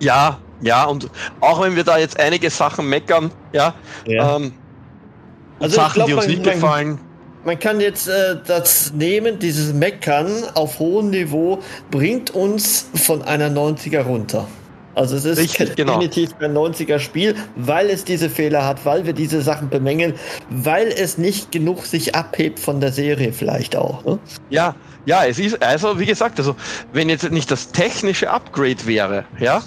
Ja, 0.00 0.38
ja, 0.62 0.84
und 0.84 1.08
auch 1.40 1.60
wenn 1.60 1.76
wir 1.76 1.84
da 1.84 1.98
jetzt 1.98 2.18
einige 2.18 2.50
Sachen 2.50 2.88
meckern, 2.88 3.30
ja, 3.52 3.74
ja. 4.06 4.36
Ähm, 4.36 4.52
also 5.60 5.76
Sachen, 5.76 5.94
glaub, 5.94 6.06
die 6.06 6.14
uns 6.14 6.26
man, 6.26 6.34
nicht 6.34 6.44
gefallen 6.44 6.98
man 7.44 7.58
kann 7.58 7.80
jetzt 7.80 8.08
äh, 8.08 8.36
das 8.46 8.92
nehmen, 8.92 9.38
dieses 9.38 9.72
Meckern 9.72 10.44
auf 10.54 10.78
hohem 10.78 11.10
Niveau 11.10 11.60
bringt 11.90 12.30
uns 12.30 12.86
von 12.94 13.22
einer 13.22 13.48
90er 13.48 14.02
runter. 14.02 14.46
Also 14.94 15.16
es 15.16 15.24
ist 15.24 15.38
Richtig, 15.38 15.76
genau. 15.76 15.98
definitiv 15.98 16.30
ein 16.40 16.54
90er 16.54 16.98
Spiel, 16.98 17.34
weil 17.56 17.90
es 17.90 18.04
diese 18.04 18.28
Fehler 18.28 18.66
hat, 18.66 18.84
weil 18.84 19.06
wir 19.06 19.12
diese 19.12 19.42
Sachen 19.42 19.68
bemängeln, 19.68 20.14
weil 20.50 20.88
es 20.88 21.18
nicht 21.18 21.52
genug 21.52 21.86
sich 21.86 22.14
abhebt 22.14 22.60
von 22.60 22.80
der 22.80 22.92
Serie 22.92 23.32
vielleicht 23.32 23.76
auch. 23.76 24.04
Ne? 24.04 24.18
Ja, 24.50 24.74
ja, 25.04 25.24
es 25.24 25.38
ist, 25.40 25.60
also 25.62 25.98
wie 25.98 26.06
gesagt, 26.06 26.38
also 26.38 26.54
wenn 26.92 27.08
jetzt 27.08 27.28
nicht 27.30 27.50
das 27.50 27.72
technische 27.72 28.30
Upgrade 28.30 28.86
wäre, 28.86 29.24
ja, 29.40 29.62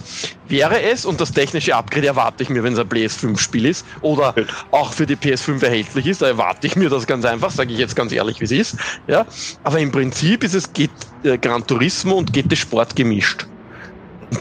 wäre 0.48 0.82
es, 0.82 1.06
und 1.06 1.20
das 1.20 1.34
technische 1.34 1.76
Upgrade 1.76 2.08
erwarte 2.08 2.44
ich 2.44 2.50
mir, 2.50 2.64
wenn 2.64 2.74
es 2.74 2.80
ein 2.80 2.88
PS5-Spiel 2.88 3.66
ist, 3.66 3.86
oder 4.02 4.34
auch 4.72 4.94
für 4.94 5.06
die 5.06 5.18
PS5 5.18 5.62
erhältlich 5.64 6.08
ist, 6.08 6.22
da 6.22 6.28
erwarte 6.28 6.68
ich 6.68 6.78
mir 6.78 6.90
das 6.90 7.06
ganz 7.06 7.26
einfach, 7.26 7.52
sage 7.52 7.74
ich 7.74 7.80
jetzt 7.80 7.96
ganz 7.98 8.14
ehrlich, 8.14 8.40
wie 8.40 8.46
es 8.46 8.52
ist, 8.52 8.78
ja. 9.08 9.26
Aber 9.64 9.80
im 9.80 9.92
Prinzip 9.92 10.44
ist 10.44 10.54
es 10.54 10.72
geht, 10.72 10.92
äh, 11.24 11.38
Gran 11.38 11.68
Turismo 11.68 12.16
und 12.16 12.32
GT 12.32 12.56
Sport 12.58 12.96
gemischt. 12.96 13.46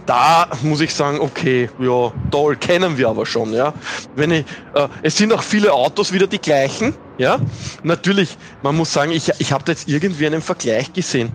Da 0.06 0.48
muss 0.62 0.80
ich 0.80 0.94
sagen, 0.94 1.20
okay, 1.20 1.70
ja, 1.78 2.12
toll, 2.30 2.56
kennen 2.56 2.98
wir 2.98 3.08
aber 3.08 3.26
schon, 3.26 3.52
ja. 3.52 3.72
Wenn 4.14 4.30
ich, 4.30 4.44
äh, 4.74 4.88
es 5.02 5.16
sind 5.16 5.32
auch 5.32 5.42
viele 5.42 5.72
Autos 5.72 6.12
wieder 6.12 6.26
die 6.26 6.40
gleichen, 6.40 6.94
ja. 7.18 7.38
Natürlich, 7.82 8.36
man 8.62 8.76
muss 8.76 8.92
sagen, 8.92 9.12
ich, 9.12 9.30
ich 9.38 9.52
habe 9.52 9.64
da 9.64 9.72
jetzt 9.72 9.88
irgendwie 9.88 10.26
einen 10.26 10.42
Vergleich 10.42 10.92
gesehen. 10.92 11.32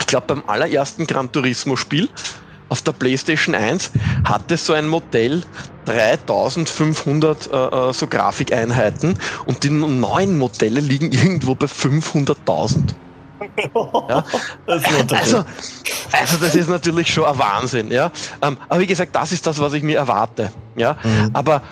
Ich 0.00 0.06
glaube, 0.06 0.26
beim 0.28 0.44
allerersten 0.46 1.06
Gran 1.06 1.32
Turismo 1.32 1.76
Spiel 1.76 2.08
auf 2.68 2.82
der 2.82 2.92
PlayStation 2.92 3.54
1 3.54 3.90
hatte 4.24 4.56
so 4.56 4.72
ein 4.72 4.88
Modell 4.88 5.42
3500 5.84 7.46
äh, 7.46 7.56
äh, 7.56 7.92
so 7.92 8.06
Grafikeinheiten 8.06 9.18
und 9.46 9.62
die 9.62 9.70
neuen 9.70 10.38
Modelle 10.38 10.80
liegen 10.80 11.12
irgendwo 11.12 11.54
bei 11.54 11.66
500.000. 11.66 12.94
Ja? 14.08 14.24
Also, 14.66 15.44
also 16.12 16.36
das 16.38 16.54
ist 16.54 16.68
natürlich 16.68 17.12
schon 17.12 17.24
ein 17.24 17.38
Wahnsinn, 17.38 17.90
ja. 17.90 18.10
Ähm, 18.42 18.56
aber 18.68 18.80
wie 18.80 18.86
gesagt, 18.86 19.14
das 19.14 19.32
ist 19.32 19.46
das, 19.46 19.60
was 19.60 19.72
ich 19.72 19.82
mir 19.82 19.98
erwarte. 19.98 20.52
Ja. 20.76 20.96
Mhm. 21.02 21.30
Aber 21.32 21.62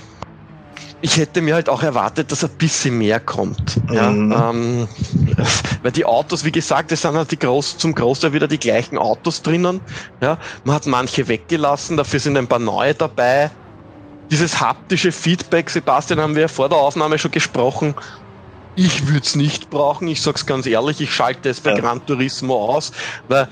ich 1.04 1.18
hätte 1.18 1.42
mir 1.42 1.54
halt 1.54 1.68
auch 1.68 1.82
erwartet, 1.82 2.32
dass 2.32 2.42
ein 2.44 2.50
bisschen 2.56 2.96
mehr 2.96 3.20
kommt. 3.20 3.78
Ja? 3.92 4.10
Mhm. 4.10 4.32
Ähm, 4.32 4.88
weil 5.82 5.92
die 5.92 6.06
Autos, 6.06 6.44
wie 6.46 6.52
gesagt, 6.52 6.92
es 6.92 7.02
sind 7.02 7.14
halt 7.14 7.30
die 7.30 7.38
Groß, 7.38 7.76
zum 7.76 7.94
Großteil 7.94 8.32
wieder 8.32 8.48
die 8.48 8.58
gleichen 8.58 8.96
Autos 8.96 9.42
drinnen. 9.42 9.82
Ja? 10.22 10.38
Man 10.64 10.74
hat 10.74 10.86
manche 10.86 11.28
weggelassen, 11.28 11.98
dafür 11.98 12.20
sind 12.20 12.38
ein 12.38 12.46
paar 12.46 12.58
neue 12.58 12.94
dabei. 12.94 13.50
Dieses 14.30 14.60
haptische 14.60 15.12
Feedback, 15.12 15.68
Sebastian, 15.68 16.20
haben 16.20 16.34
wir 16.34 16.42
ja 16.42 16.48
vor 16.48 16.70
der 16.70 16.78
Aufnahme 16.78 17.18
schon 17.18 17.32
gesprochen. 17.32 17.94
Ich 18.76 19.06
würde 19.06 19.20
es 19.24 19.36
nicht 19.36 19.70
brauchen, 19.70 20.08
ich 20.08 20.20
sag's 20.20 20.46
ganz 20.46 20.66
ehrlich, 20.66 21.00
ich 21.00 21.12
schalte 21.12 21.48
es 21.48 21.60
bei 21.60 21.70
ja. 21.70 21.80
Gran 21.80 22.04
Turismo 22.04 22.74
aus, 22.74 22.92
weil 23.28 23.48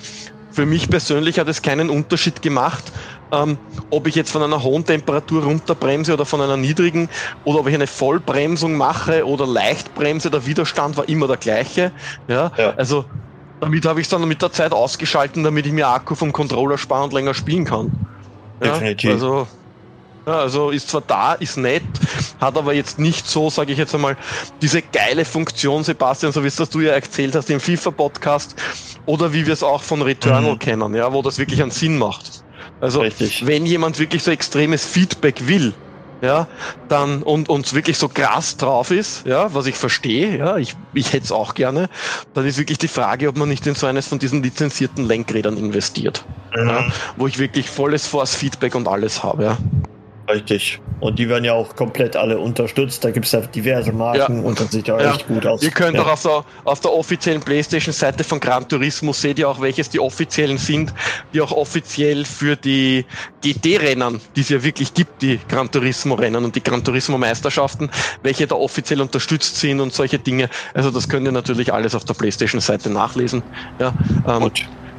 für 0.50 0.66
mich 0.66 0.90
persönlich 0.90 1.38
hat 1.38 1.48
es 1.48 1.62
keinen 1.62 1.90
Unterschied 1.90 2.42
gemacht, 2.42 2.92
ähm, 3.32 3.56
ob 3.90 4.06
ich 4.06 4.14
jetzt 4.14 4.30
von 4.30 4.42
einer 4.42 4.62
hohen 4.62 4.84
Temperatur 4.84 5.44
runterbremse 5.44 6.12
oder 6.12 6.26
von 6.26 6.40
einer 6.40 6.56
niedrigen 6.56 7.08
oder 7.44 7.60
ob 7.60 7.68
ich 7.68 7.74
eine 7.74 7.86
Vollbremsung 7.86 8.76
mache 8.76 9.26
oder 9.26 9.46
Leichtbremse, 9.46 10.30
der 10.30 10.44
Widerstand 10.44 10.96
war 10.96 11.08
immer 11.08 11.26
der 11.26 11.38
gleiche. 11.38 11.92
Ja, 12.28 12.52
ja. 12.56 12.74
also 12.76 13.06
damit 13.60 13.86
habe 13.86 14.00
ich 14.00 14.06
es 14.06 14.10
dann 14.10 14.26
mit 14.28 14.42
der 14.42 14.52
Zeit 14.52 14.72
ausgeschalten, 14.72 15.44
damit 15.44 15.66
ich 15.66 15.72
mir 15.72 15.88
Akku 15.88 16.14
vom 16.14 16.32
Controller 16.32 16.76
sparen 16.76 17.04
und 17.04 17.12
länger 17.12 17.32
spielen 17.32 17.64
kann. 17.64 17.92
Ja, 18.62 18.72
Definitiv. 18.72 19.12
Also 19.12 19.46
ja, 20.26 20.38
also 20.38 20.70
ist 20.70 20.88
zwar 20.88 21.02
da, 21.02 21.32
ist 21.34 21.56
nett, 21.56 21.82
hat 22.40 22.56
aber 22.56 22.74
jetzt 22.74 22.98
nicht 22.98 23.26
so, 23.26 23.50
sage 23.50 23.72
ich 23.72 23.78
jetzt 23.78 23.94
einmal, 23.94 24.16
diese 24.60 24.82
geile 24.82 25.24
Funktion, 25.24 25.84
Sebastian, 25.84 26.32
so 26.32 26.42
wie 26.42 26.48
es 26.48 26.56
das 26.56 26.70
du 26.70 26.80
ja 26.80 26.92
erzählt 26.92 27.34
hast 27.34 27.50
im 27.50 27.60
FIFA-Podcast 27.60 28.54
oder 29.06 29.32
wie 29.32 29.46
wir 29.46 29.52
es 29.52 29.62
auch 29.62 29.82
von 29.82 30.02
Returnal 30.02 30.54
mhm. 30.54 30.58
kennen, 30.58 30.94
ja, 30.94 31.12
wo 31.12 31.22
das 31.22 31.38
wirklich 31.38 31.60
einen 31.60 31.70
Sinn 31.70 31.98
macht. 31.98 32.44
Also 32.80 33.00
Richtig. 33.00 33.46
wenn 33.46 33.66
jemand 33.66 33.98
wirklich 33.98 34.22
so 34.22 34.30
extremes 34.30 34.84
Feedback 34.84 35.46
will, 35.46 35.74
ja, 36.20 36.46
dann 36.88 37.24
und 37.24 37.48
uns 37.48 37.74
wirklich 37.74 37.98
so 37.98 38.08
krass 38.08 38.56
drauf 38.56 38.92
ist, 38.92 39.26
ja, 39.26 39.52
was 39.54 39.66
ich 39.66 39.74
verstehe, 39.74 40.38
ja, 40.38 40.56
ich, 40.56 40.76
ich 40.94 41.12
hätte 41.12 41.24
es 41.24 41.32
auch 41.32 41.54
gerne, 41.54 41.88
dann 42.32 42.46
ist 42.46 42.58
wirklich 42.58 42.78
die 42.78 42.88
Frage, 42.88 43.28
ob 43.28 43.36
man 43.36 43.48
nicht 43.48 43.66
in 43.66 43.74
so 43.74 43.88
eines 43.88 44.06
von 44.06 44.20
diesen 44.20 44.42
lizenzierten 44.42 45.04
Lenkrädern 45.04 45.56
investiert, 45.56 46.24
mhm. 46.56 46.68
ja, 46.68 46.84
wo 47.16 47.26
ich 47.26 47.38
wirklich 47.38 47.68
volles 47.68 48.06
Force 48.06 48.36
Feedback 48.36 48.76
und 48.76 48.86
alles 48.86 49.24
habe, 49.24 49.44
ja. 49.44 49.58
Richtig. 50.28 50.80
Und 51.00 51.18
die 51.18 51.28
werden 51.28 51.44
ja 51.44 51.52
auch 51.52 51.74
komplett 51.74 52.14
alle 52.14 52.38
unterstützt. 52.38 53.04
Da 53.04 53.10
gibt 53.10 53.26
es 53.26 53.32
ja 53.32 53.40
diverse 53.40 53.92
Marken 53.92 54.38
ja. 54.38 54.42
und 54.42 54.60
das 54.60 54.70
sieht 54.70 54.86
ja, 54.86 55.00
ja, 55.00 55.14
echt 55.14 55.26
gut 55.26 55.44
aus. 55.44 55.62
Ihr 55.62 55.70
könnt 55.70 55.96
ja. 55.96 56.02
auch 56.02 56.12
auf 56.12 56.22
der, 56.22 56.44
auf 56.64 56.80
der 56.80 56.92
offiziellen 56.92 57.40
PlayStation-Seite 57.40 58.22
von 58.22 58.38
Gran 58.38 58.68
Turismo 58.68 59.12
seht 59.12 59.38
ihr 59.40 59.48
auch, 59.48 59.60
welches 59.60 59.90
die 59.90 59.98
offiziellen 59.98 60.58
sind, 60.58 60.94
die 61.32 61.40
auch 61.40 61.50
offiziell 61.50 62.24
für 62.24 62.54
die 62.54 63.04
GT-Rennen, 63.42 64.20
die 64.36 64.42
es 64.42 64.48
ja 64.48 64.62
wirklich 64.62 64.94
gibt, 64.94 65.22
die 65.22 65.40
Gran 65.48 65.70
Turismo-Rennen 65.70 66.44
und 66.44 66.54
die 66.54 66.62
Gran 66.62 66.84
Turismo-Meisterschaften, 66.84 67.90
welche 68.22 68.46
da 68.46 68.54
offiziell 68.54 69.00
unterstützt 69.00 69.56
sind 69.56 69.80
und 69.80 69.92
solche 69.92 70.20
Dinge. 70.20 70.48
Also 70.72 70.92
das 70.92 71.08
könnt 71.08 71.26
ihr 71.26 71.32
natürlich 71.32 71.72
alles 71.72 71.96
auf 71.96 72.04
der 72.04 72.14
PlayStation-Seite 72.14 72.90
nachlesen. 72.90 73.42
Ja, 73.80 73.92
ähm, 74.28 74.50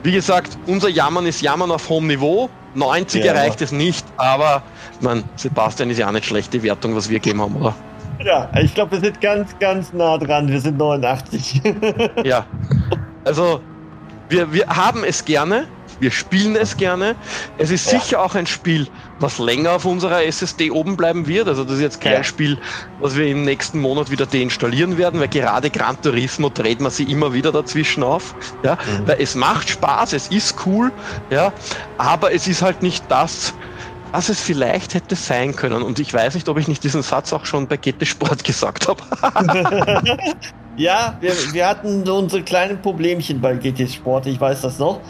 wie 0.04 0.12
gesagt, 0.12 0.58
unser 0.68 0.90
Jammern 0.90 1.26
ist 1.26 1.42
Jammern 1.42 1.72
auf 1.72 1.90
hohem 1.90 2.08
Niveau. 2.08 2.50
90 2.76 3.24
ja, 3.24 3.34
erreicht 3.34 3.62
es 3.62 3.72
nicht, 3.72 4.06
aber 4.18 4.64
man, 5.00 5.24
Sebastian 5.36 5.90
ist 5.90 6.00
ja 6.00 6.08
auch 6.08 6.12
nicht 6.12 6.26
schlechte 6.26 6.62
Wertung, 6.64 6.96
was 6.96 7.10
wir 7.10 7.20
gegeben 7.20 7.42
haben, 7.42 7.56
oder? 7.56 7.76
Ja, 8.24 8.50
ich 8.60 8.74
glaube, 8.74 8.94
wir 8.94 9.00
sind 9.00 9.22
ganz, 9.22 9.58
ganz 9.60 9.94
nah 9.94 10.18
dran. 10.18 10.48
Wir 10.48 10.60
sind 10.60 10.78
89. 10.78 11.62
ja. 12.24 12.46
Also, 13.26 13.62
wir, 14.30 14.52
wir 14.52 14.68
haben 14.68 15.04
es 15.04 15.24
gerne, 15.24 15.68
wir 16.00 16.12
spielen 16.12 16.56
es 16.56 16.78
gerne. 16.78 17.16
Es 17.58 17.72
ist 17.72 17.92
ja. 17.92 18.00
sicher 18.00 18.22
auch 18.22 18.36
ein 18.36 18.48
Spiel, 18.48 18.88
was 19.20 19.40
länger 19.40 19.72
auf 19.72 19.86
unserer 19.86 20.24
SSD 20.24 20.72
oben 20.72 20.98
bleiben 20.98 21.28
wird. 21.28 21.48
Also 21.48 21.64
das 21.64 21.76
ist 21.76 21.82
jetzt 21.82 22.02
kein 22.02 22.14
ja. 22.14 22.24
Spiel, 22.24 22.58
was 23.00 23.16
wir 23.16 23.28
im 23.28 23.44
nächsten 23.44 23.80
Monat 23.80 24.12
wieder 24.12 24.26
deinstallieren 24.26 24.98
werden, 24.98 25.20
weil 25.20 25.28
gerade 25.30 25.70
Gran 25.70 26.02
Turismo 26.02 26.50
dreht 26.50 26.82
man 26.82 26.92
sie 26.92 27.04
immer 27.04 27.34
wieder 27.34 27.52
dazwischen 27.52 28.04
auf. 28.04 28.36
Ja, 28.64 28.76
mhm. 28.76 29.08
weil 29.08 29.22
es 29.22 29.36
macht 29.36 29.70
Spaß, 29.70 30.14
es 30.14 30.28
ist 30.28 30.56
cool, 30.66 30.92
ja, 31.30 31.54
aber 31.98 32.34
es 32.34 32.48
ist 32.48 32.62
halt 32.62 32.82
nicht 32.82 33.04
das, 33.10 33.54
was 34.14 34.30
es 34.30 34.40
vielleicht 34.40 34.94
hätte 34.94 35.16
sein 35.16 35.56
können. 35.56 35.82
Und 35.82 36.00
ich 36.00 36.14
weiß 36.14 36.36
nicht, 36.36 36.48
ob 36.48 36.60
ich 36.60 36.68
nicht 36.68 36.84
diesen 36.84 37.02
Satz 37.02 37.34
auch 37.34 37.46
schon 37.46 37.68
bei 37.68 37.78
GT 37.78 38.06
Sport 38.06 38.44
gesagt 38.44 38.88
habe. 38.88 39.04
ja, 40.78 41.18
wir, 41.20 41.34
wir 41.52 41.68
hatten 41.68 42.06
so 42.06 42.18
unsere 42.18 42.44
kleinen 42.44 42.82
Problemchen 42.82 43.42
bei 43.42 43.56
GT 43.56 43.90
Sport, 43.90 44.28
ich 44.28 44.40
weiß 44.40 44.62
das 44.62 44.78
noch. 44.78 45.02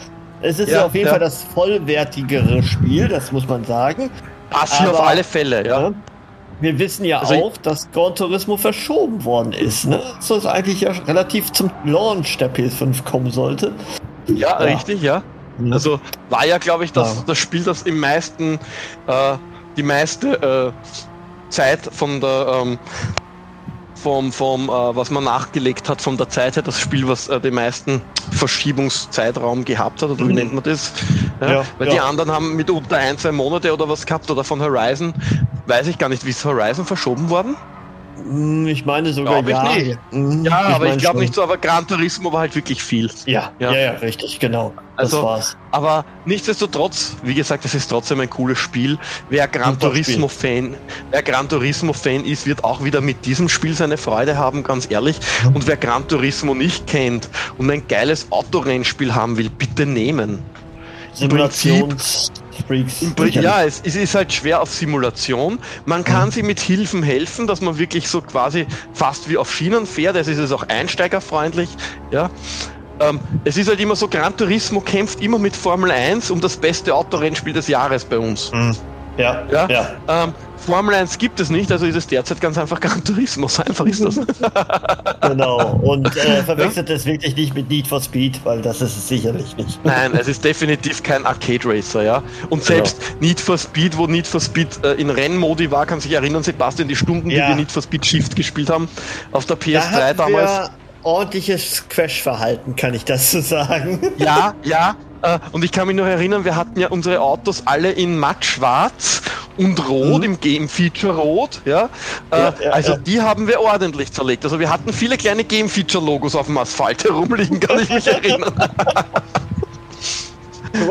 Es 0.43 0.59
ist 0.59 0.69
ja, 0.69 0.85
auf 0.85 0.93
jeden 0.93 1.05
ja. 1.05 1.11
Fall 1.11 1.19
das 1.19 1.43
vollwertigere 1.43 2.61
Spiel, 2.61 3.07
das 3.07 3.31
muss 3.31 3.47
man 3.47 3.63
sagen. 3.63 4.11
Hier 4.77 4.91
auf 4.91 5.01
alle 5.01 5.23
Fälle, 5.23 5.65
ja. 5.65 5.91
Wir 6.59 6.77
wissen 6.77 7.05
ja 7.05 7.19
also 7.19 7.33
auch, 7.35 7.57
dass 7.57 7.89
Gran 7.91 8.13
Turismo 8.13 8.57
verschoben 8.57 9.23
worden 9.25 9.53
ist. 9.53 9.85
Ne? 9.85 10.01
Das 10.27 10.45
eigentlich 10.45 10.81
ja 10.81 10.91
relativ 10.91 11.51
zum 11.51 11.71
Launch 11.85 12.37
der 12.37 12.53
PS5 12.53 13.03
kommen 13.03 13.31
sollte. 13.31 13.71
Ja, 14.27 14.49
ja. 14.49 14.55
richtig, 14.57 15.01
ja. 15.01 15.23
Mhm. 15.57 15.73
Also 15.73 15.99
war 16.29 16.45
ja, 16.45 16.57
glaube 16.57 16.85
ich, 16.85 16.91
das, 16.91 17.17
ja. 17.17 17.23
das 17.25 17.37
Spiel, 17.37 17.63
das 17.63 17.83
im 17.83 17.99
meisten, 17.99 18.59
äh, 19.07 19.37
die 19.75 19.83
meiste 19.83 20.73
äh, 20.75 21.51
Zeit 21.51 21.81
von 21.91 22.21
der, 22.21 22.61
ähm, 22.61 22.79
vom, 24.03 24.33
vom 24.33 24.67
äh, 24.67 24.71
was 24.71 25.09
man 25.09 25.23
nachgelegt 25.23 25.87
hat, 25.89 26.01
von 26.01 26.17
der 26.17 26.27
Zeit 26.27 26.57
her, 26.57 26.63
das 26.63 26.79
Spiel, 26.79 27.07
was 27.07 27.29
äh, 27.29 27.39
den 27.39 27.53
meisten 27.53 28.01
Verschiebungszeitraum 28.31 29.63
gehabt 29.63 30.01
hat, 30.01 30.09
oder 30.09 30.19
wie 30.27 30.29
mhm. 30.31 30.35
nennt 30.35 30.53
man 30.53 30.63
das? 30.63 30.91
Ja, 31.39 31.51
ja, 31.51 31.65
weil 31.77 31.89
die 31.89 31.99
anderen 31.99 32.31
haben 32.31 32.55
mitunter 32.55 32.97
ein, 32.97 33.17
zwei 33.17 33.31
Monate 33.31 33.73
oder 33.73 33.87
was 33.87 34.05
gehabt, 34.05 34.29
oder 34.29 34.43
von 34.43 34.61
Horizon, 34.61 35.13
weiß 35.67 35.87
ich 35.87 35.97
gar 35.97 36.09
nicht, 36.09 36.25
wie 36.25 36.31
ist 36.31 36.43
Horizon 36.43 36.85
verschoben 36.85 37.29
worden? 37.29 37.55
Hm, 38.15 38.67
ich 38.67 38.85
meine 38.85 39.11
sogar 39.11 39.41
glaub 39.41 39.49
ja. 39.49 39.75
Ich 39.75 39.97
hm, 40.11 40.45
ja, 40.45 40.69
ich 40.69 40.75
aber 40.75 40.87
ich 40.87 40.97
glaube 40.97 41.19
nicht 41.19 41.33
so, 41.33 41.41
aber 41.41 41.57
Gran 41.57 41.87
Turismo 41.87 42.31
war 42.31 42.41
halt 42.41 42.55
wirklich 42.55 42.83
viel. 42.83 43.09
Ja, 43.25 43.51
ja, 43.59 43.71
ja, 43.71 43.79
ja 43.79 43.91
richtig, 43.93 44.39
genau. 44.39 44.73
Das 44.97 45.13
also, 45.13 45.23
war's. 45.23 45.57
Aber 45.71 46.05
nichtsdestotrotz, 46.25 47.15
wie 47.23 47.33
gesagt, 47.33 47.65
es 47.65 47.73
ist 47.73 47.87
trotzdem 47.87 48.19
ein 48.19 48.29
cooles 48.29 48.59
Spiel. 48.59 48.99
Wer 49.29 49.47
Gran 49.47 49.79
Turismo 49.79 50.27
Fan, 50.27 50.75
wer 51.09 51.23
Gran 51.23 51.49
Turismo 51.49 51.93
Fan 51.93 52.23
ist, 52.23 52.45
wird 52.45 52.63
auch 52.63 52.83
wieder 52.83 53.01
mit 53.01 53.25
diesem 53.25 53.49
Spiel 53.49 53.73
seine 53.73 53.97
Freude 53.97 54.37
haben, 54.37 54.61
ganz 54.63 54.89
ehrlich. 54.91 55.19
Und 55.53 55.65
wer 55.65 55.77
Gran 55.77 56.07
Turismo 56.07 56.53
nicht 56.53 56.85
kennt 56.85 57.27
und 57.57 57.71
ein 57.71 57.87
geiles 57.87 58.27
Autorennspiel 58.31 59.15
haben 59.15 59.37
will, 59.37 59.49
bitte 59.49 59.87
nehmen. 59.87 60.43
Simulations 61.13 62.31
Freaks. 62.67 63.01
Ja, 63.35 63.63
es, 63.63 63.81
es, 63.83 63.95
ist 63.95 64.15
halt 64.15 64.31
schwer 64.31 64.61
auf 64.61 64.73
Simulation. 64.73 65.59
Man 65.85 66.03
kann 66.03 66.27
mhm. 66.27 66.31
sie 66.31 66.43
mit 66.43 66.59
Hilfen 66.59 67.03
helfen, 67.03 67.47
dass 67.47 67.61
man 67.61 67.77
wirklich 67.77 68.07
so 68.07 68.21
quasi 68.21 68.65
fast 68.93 69.29
wie 69.29 69.37
auf 69.37 69.53
Schienen 69.53 69.85
fährt. 69.85 70.15
Es 70.15 70.27
ist 70.27 70.37
es 70.37 70.51
auch 70.51 70.63
einsteigerfreundlich. 70.67 71.69
Ja. 72.11 72.29
Ähm, 72.99 73.19
es 73.43 73.57
ist 73.57 73.67
halt 73.67 73.79
immer 73.79 73.95
so, 73.95 74.07
Gran 74.07 74.35
Turismo 74.37 74.79
kämpft 74.79 75.21
immer 75.21 75.39
mit 75.39 75.55
Formel 75.55 75.91
1 75.91 76.29
um 76.31 76.39
das 76.39 76.57
beste 76.57 76.93
Autorennspiel 76.93 77.53
des 77.53 77.67
Jahres 77.67 78.05
bei 78.05 78.19
uns. 78.19 78.51
Mhm. 78.51 78.75
Ja, 79.17 79.43
ja. 79.51 79.67
ja. 79.69 79.89
Ähm, 80.07 80.33
Formel 80.63 80.95
1 80.95 81.17
gibt 81.17 81.39
es 81.39 81.49
nicht, 81.49 81.71
also 81.71 81.85
ist 81.85 81.95
es 81.95 82.07
derzeit 82.07 82.39
ganz 82.39 82.57
einfach 82.57 82.79
Gran 82.79 83.03
Turismo. 83.03 83.47
So 83.47 83.63
einfach 83.63 83.85
ist 83.85 84.03
das. 84.03 84.15
genau. 85.21 85.75
Und 85.83 86.15
äh, 86.15 86.43
verwechselt 86.43 86.89
es 86.89 87.05
wirklich 87.05 87.35
nicht 87.35 87.53
mit 87.53 87.69
Need 87.69 87.87
for 87.87 88.01
Speed, 88.01 88.39
weil 88.43 88.61
das 88.61 88.81
ist 88.81 88.97
es 88.97 89.07
sicherlich 89.07 89.55
nicht. 89.57 89.83
Nein, 89.83 90.13
es 90.13 90.27
ist 90.27 90.43
definitiv 90.43 91.03
kein 91.03 91.25
Arcade 91.25 91.61
Racer, 91.65 92.03
ja. 92.03 92.17
Und 92.49 92.49
genau. 92.49 92.63
selbst 92.63 92.99
genau. 92.99 93.19
Need 93.19 93.39
for 93.39 93.57
Speed, 93.57 93.97
wo 93.97 94.07
Need 94.07 94.25
for 94.25 94.39
Speed 94.39 94.67
äh, 94.83 94.93
in 94.93 95.09
Rennmodi 95.09 95.69
war, 95.69 95.85
kann 95.85 95.99
sich 95.99 96.13
erinnern, 96.13 96.43
Sebastian, 96.43 96.87
die 96.87 96.95
Stunden, 96.95 97.29
ja. 97.29 97.45
die 97.45 97.51
wir 97.51 97.55
Need 97.57 97.71
for 97.71 97.81
Speed 97.81 98.05
Shift 98.05 98.35
gespielt 98.35 98.69
haben, 98.69 98.87
auf 99.31 99.45
der 99.45 99.57
PS3 99.57 99.91
da 99.91 100.13
damals. 100.13 100.71
Ordentliches 101.03 101.83
Crash-Verhalten, 101.89 102.77
kann 102.77 102.93
ich 102.93 103.03
das 103.03 103.31
so 103.31 103.41
sagen. 103.41 103.99
Ja, 104.17 104.55
ja, 104.63 104.95
äh, 105.21 105.39
und 105.51 105.65
ich 105.65 105.71
kann 105.71 105.87
mich 105.87 105.97
noch 105.97 106.05
erinnern, 106.05 106.45
wir 106.45 106.55
hatten 106.55 106.79
ja 106.79 106.87
unsere 106.87 107.19
Autos 107.19 107.63
alle 107.65 107.91
in 107.91 108.17
matt 108.17 108.45
schwarz 108.45 109.21
und 109.57 109.87
rot, 109.87 110.19
mhm. 110.19 110.23
im 110.23 110.39
Game-Feature 110.39 111.15
rot. 111.15 111.61
Ja? 111.65 111.89
Äh, 112.31 112.37
ja, 112.37 112.53
ja 112.61 112.71
also 112.71 112.91
ja. 112.93 112.97
die 112.97 113.21
haben 113.21 113.47
wir 113.47 113.61
ordentlich 113.61 114.11
zerlegt. 114.11 114.43
Also 114.43 114.59
wir 114.59 114.69
hatten 114.69 114.91
viele 114.93 115.17
kleine 115.17 115.43
Game-Feature-Logos 115.43 116.35
auf 116.35 116.47
dem 116.47 116.57
Asphalt 116.57 117.03
herumliegen, 117.03 117.59
kann 117.59 117.79
ich 117.79 117.89
mich 117.89 118.07
erinnern. 118.07 118.53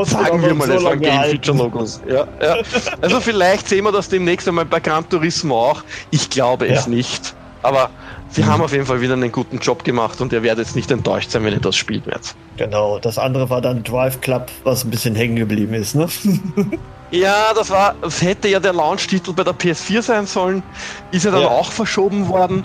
Sagen 0.05 0.43
wir 0.43 0.55
mal, 0.55 0.69
so 0.69 0.75
es 0.75 0.85
waren 0.85 1.01
Game-Feature-Logos. 1.01 2.03
Ja, 2.09 2.29
ja. 2.41 2.57
Also 3.01 3.21
vielleicht 3.21 3.69
sehen 3.69 3.85
wir 3.85 3.93
das 3.93 4.09
demnächst 4.09 4.47
einmal 4.47 4.65
bei 4.65 4.81
Gran 4.81 5.09
Turismo 5.09 5.71
auch. 5.71 5.83
Ich 6.11 6.31
glaube 6.31 6.69
es 6.69 6.87
nicht. 6.87 7.35
Aber 7.63 7.91
Sie 8.33 8.47
haben 8.47 8.63
auf 8.63 8.73
jeden 8.73 8.87
Fall 8.87 9.03
wieder 9.03 9.13
einen 9.13 9.31
guten 9.31 9.59
Job 9.59 9.85
gemacht 9.85 10.23
und 10.23 10.33
ihr 10.33 10.43
werdet 10.43 10.67
jetzt 10.67 10.75
nicht 10.75 10.91
enttäuscht 10.91 11.31
sein, 11.31 11.45
wenn 11.45 11.53
ihr 11.53 11.61
das 11.61 11.77
spielt 11.77 12.07
werdet. 12.07 12.35
Genau, 12.57 12.99
das 12.99 13.19
andere 13.19 13.51
war 13.51 13.61
dann 13.61 13.83
Drive 13.83 14.23
Club, 14.23 14.51
was 14.65 14.85
ein 14.85 14.91
bisschen 14.91 15.15
hängen 15.15 15.37
geblieben 15.37 15.75
ist, 15.75 15.95
ne? 15.95 16.09
ja, 17.13 17.53
das 17.55 17.71
war, 17.71 17.95
das 18.01 18.23
hätte 18.23 18.49
ja 18.49 18.59
der 18.59 18.73
Launch-Titel 18.73 19.33
bei 19.33 19.45
der 19.45 19.55
PS4 19.55 20.03
sein 20.03 20.27
sollen, 20.27 20.63
ist 21.13 21.25
ja 21.25 21.31
dann 21.31 21.43
ja. 21.43 21.49
auch 21.49 21.71
verschoben 21.71 22.29
worden. 22.29 22.65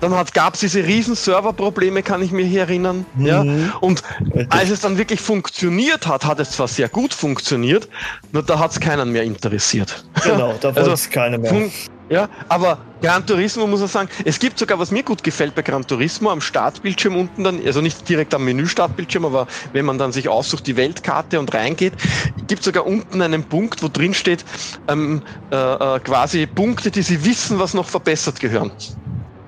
Dann 0.00 0.12
gab 0.34 0.54
es 0.54 0.60
diese 0.60 0.84
riesen 0.84 1.14
Serverprobleme, 1.14 2.02
kann 2.02 2.20
ich 2.20 2.30
mir 2.30 2.44
hier 2.44 2.62
erinnern. 2.62 3.06
Mhm. 3.14 3.26
Ja? 3.26 3.44
Und 3.80 4.02
als 4.50 4.68
es 4.68 4.80
dann 4.80 4.98
wirklich 4.98 5.20
funktioniert 5.20 6.06
hat, 6.06 6.26
hat 6.26 6.38
es 6.38 6.50
zwar 6.50 6.68
sehr 6.68 6.90
gut 6.90 7.14
funktioniert, 7.14 7.88
nur 8.32 8.42
da 8.42 8.58
hat 8.58 8.72
es 8.72 8.80
keinen 8.80 9.10
mehr 9.10 9.22
interessiert. 9.22 10.04
Genau, 10.22 10.54
da 10.60 10.68
wollte 10.68 10.80
also, 10.80 10.92
es 10.92 11.08
keiner 11.08 11.38
mehr. 11.38 11.70
Ja, 12.08 12.28
aber 12.48 12.84
Gran 13.00 13.26
Turismo 13.26 13.66
muss 13.66 13.80
man 13.80 13.88
sagen, 13.88 14.08
es 14.24 14.38
gibt 14.38 14.58
sogar, 14.58 14.78
was 14.78 14.92
mir 14.92 15.02
gut 15.02 15.24
gefällt 15.24 15.54
bei 15.56 15.62
Gran 15.62 15.86
Turismo, 15.86 16.30
am 16.30 16.40
Startbildschirm 16.40 17.16
unten 17.16 17.42
dann, 17.42 17.64
also 17.66 17.80
nicht 17.80 18.08
direkt 18.08 18.32
am 18.32 18.44
Menü-Startbildschirm, 18.44 19.24
aber 19.24 19.46
wenn 19.72 19.84
man 19.84 19.98
dann 19.98 20.12
sich 20.12 20.28
aussucht, 20.28 20.66
die 20.66 20.76
Weltkarte 20.76 21.40
und 21.40 21.52
reingeht, 21.52 21.96
gibt 22.36 22.62
sogar 22.62 22.86
unten 22.86 23.20
einen 23.22 23.44
Punkt, 23.44 23.82
wo 23.82 23.88
drin 23.88 24.14
steht, 24.14 24.44
ähm, 24.88 25.22
äh, 25.52 25.56
äh, 25.56 26.00
quasi 26.00 26.46
Punkte, 26.46 26.90
die 26.92 27.02
sie 27.02 27.24
wissen, 27.24 27.58
was 27.58 27.74
noch 27.74 27.88
verbessert 27.88 28.38
gehören. 28.38 28.72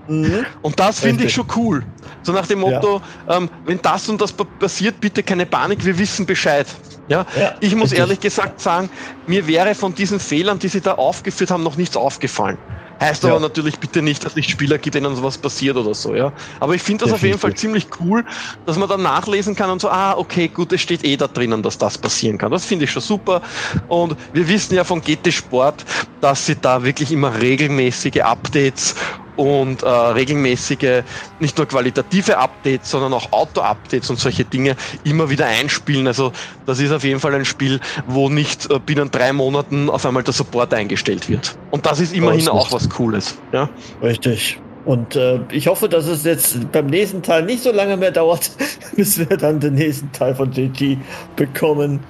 Mhm. 0.09 0.47
Und 0.62 0.81
das 0.81 1.01
finde 1.01 1.25
ich 1.25 1.35
schon 1.35 1.47
cool. 1.57 1.85
So 2.23 2.33
nach 2.33 2.47
dem 2.47 2.61
Motto, 2.61 3.01
ja. 3.29 3.37
ähm, 3.37 3.51
wenn 3.66 3.81
das 3.81 4.09
und 4.09 4.21
das 4.21 4.33
passiert, 4.33 5.01
bitte 5.01 5.23
keine 5.23 5.47
Panik, 5.47 5.85
wir 5.85 5.99
wissen 5.99 6.27
Bescheid. 6.27 6.66
Ja, 7.09 7.27
ja 7.38 7.55
ich 7.61 7.75
muss 7.75 7.85
richtig. 7.85 7.99
ehrlich 7.99 8.21
gesagt 8.21 8.61
sagen, 8.61 8.90
mir 9.27 9.47
wäre 9.47 9.75
von 9.75 9.94
diesen 9.94 10.18
Fehlern, 10.18 10.59
die 10.59 10.68
sie 10.68 10.81
da 10.81 10.94
aufgeführt 10.94 11.51
haben, 11.51 11.62
noch 11.62 11.77
nichts 11.77 11.97
aufgefallen. 11.97 12.59
Heißt 13.01 13.23
ja. 13.23 13.31
aber 13.31 13.40
natürlich 13.40 13.79
bitte 13.79 14.03
nicht, 14.03 14.25
dass 14.25 14.33
es 14.33 14.37
nicht 14.37 14.51
Spieler 14.51 14.77
gibt, 14.79 14.97
denen 14.97 15.14
sowas 15.14 15.38
passiert 15.38 15.77
oder 15.77 15.94
so, 15.94 16.14
ja. 16.14 16.33
Aber 16.59 16.75
ich 16.75 16.83
finde 16.83 17.05
das 17.05 17.12
Definitiv. 17.12 17.14
auf 17.14 17.23
jeden 17.23 17.38
Fall 17.38 17.55
ziemlich 17.55 17.87
cool, 18.01 18.25
dass 18.66 18.77
man 18.77 18.88
dann 18.88 19.03
nachlesen 19.03 19.55
kann 19.55 19.71
und 19.71 19.81
so, 19.81 19.88
ah, 19.88 20.16
okay, 20.16 20.49
gut, 20.49 20.73
es 20.73 20.81
steht 20.81 21.05
eh 21.05 21.16
da 21.16 21.29
drinnen, 21.29 21.62
dass 21.62 21.79
das 21.79 21.97
passieren 21.97 22.38
kann. 22.38 22.51
Das 22.51 22.64
finde 22.64 22.87
ich 22.87 22.90
schon 22.90 23.03
super. 23.03 23.40
Und 23.87 24.16
wir 24.33 24.49
wissen 24.49 24.75
ja 24.75 24.83
von 24.83 25.01
GT 25.01 25.33
Sport, 25.33 25.85
dass 26.21 26.47
sie 26.47 26.57
da 26.57 26.83
wirklich 26.83 27.12
immer 27.12 27.40
regelmäßige 27.40 28.23
Updates 28.23 28.97
und 29.38 29.85
äh, 29.85 29.88
regelmäßige, 29.88 31.05
nicht 31.38 31.57
nur 31.57 31.66
qualitative 31.66 32.38
Updates, 32.38 32.90
sondern 32.90 33.12
auch 33.12 33.31
Auto-Updates 33.33 34.11
und 34.11 34.18
solche 34.18 34.44
Dinge 34.44 34.74
immer 35.05 35.31
wieder 35.31 35.46
einspielen. 35.46 36.09
Also 36.09 36.33
das 36.66 36.81
ist 36.81 36.90
auf 36.90 37.05
jeden 37.05 37.20
Fall 37.20 37.35
ein 37.35 37.44
Spiel, 37.44 37.79
wo 38.09 38.29
nicht 38.29 38.68
äh, 38.68 38.81
binnen 38.81 39.12
drei 39.12 39.33
Monaten 39.33 39.88
auf 39.90 40.05
einmal 40.05 40.24
der 40.24 40.35
Support 40.35 40.74
eingestellt 40.74 41.29
wird. 41.29 41.57
Und 41.70 41.87
das 41.87 42.01
ist 42.01 42.12
immerhin 42.14 42.40
das 42.40 42.48
auch 42.48 42.72
was 42.72 42.90
Cooles. 42.90 43.38
Ja? 43.53 43.70
Richtig. 44.03 44.61
Und 44.85 45.14
äh, 45.14 45.38
ich 45.53 45.68
hoffe, 45.68 45.88
dass 45.88 46.07
es 46.07 46.24
jetzt 46.24 46.72
beim 46.72 46.87
nächsten 46.87 47.22
Teil 47.22 47.44
nicht 47.44 47.62
so 47.62 47.70
lange 47.70 47.96
mehr 47.96 48.11
dauert, 48.11 48.51
bis 48.96 49.18
wir 49.18 49.37
dann 49.37 49.61
den 49.61 49.74
nächsten 49.74 50.11
Teil 50.11 50.35
von 50.35 50.51
JT 50.51 50.98
bekommen. 51.37 52.01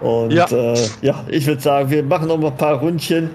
Und 0.00 0.32
ja, 0.32 0.46
äh, 0.46 0.78
ja 1.02 1.24
ich 1.28 1.46
würde 1.46 1.60
sagen, 1.60 1.90
wir 1.90 2.04
machen 2.04 2.28
noch 2.28 2.38
mal 2.38 2.52
ein 2.52 2.56
paar 2.56 2.78
Rundchen 2.78 3.30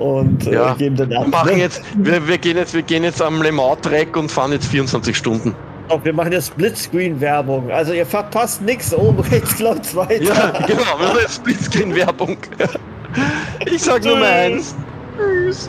und 0.00 0.46
äh, 0.46 0.54
ja. 0.54 0.74
geben 0.74 0.96
dann 0.96 1.12
ab. 1.12 1.24
Wir, 1.24 1.30
machen 1.30 1.58
jetzt, 1.58 1.82
wir, 1.96 2.26
wir, 2.26 2.38
gehen 2.38 2.56
jetzt, 2.56 2.74
wir 2.74 2.82
gehen 2.82 3.04
jetzt 3.04 3.22
am 3.22 3.42
Le 3.42 3.52
Mans-Track 3.52 4.16
und 4.16 4.30
fahren 4.30 4.52
jetzt 4.52 4.66
24 4.66 5.16
Stunden. 5.16 5.54
Auch 5.88 6.04
wir 6.04 6.12
machen 6.12 6.32
jetzt 6.32 6.48
Splitscreen-Werbung. 6.48 7.70
Also 7.70 7.92
ihr 7.92 8.06
verpasst 8.06 8.62
nichts. 8.62 8.94
Oben 8.94 9.20
rechts 9.30 9.58
läuft 9.58 9.94
weiter. 9.94 10.22
Ja, 10.22 10.50
genau. 10.66 10.98
Wir 10.98 11.08
machen 11.08 11.18
jetzt 11.20 11.36
Splitscreen-Werbung. 11.36 12.36
Ich 13.66 13.82
sag 13.82 14.04
Nummer 14.04 14.24
eins. 14.24 14.72
Tschüss. 15.16 15.68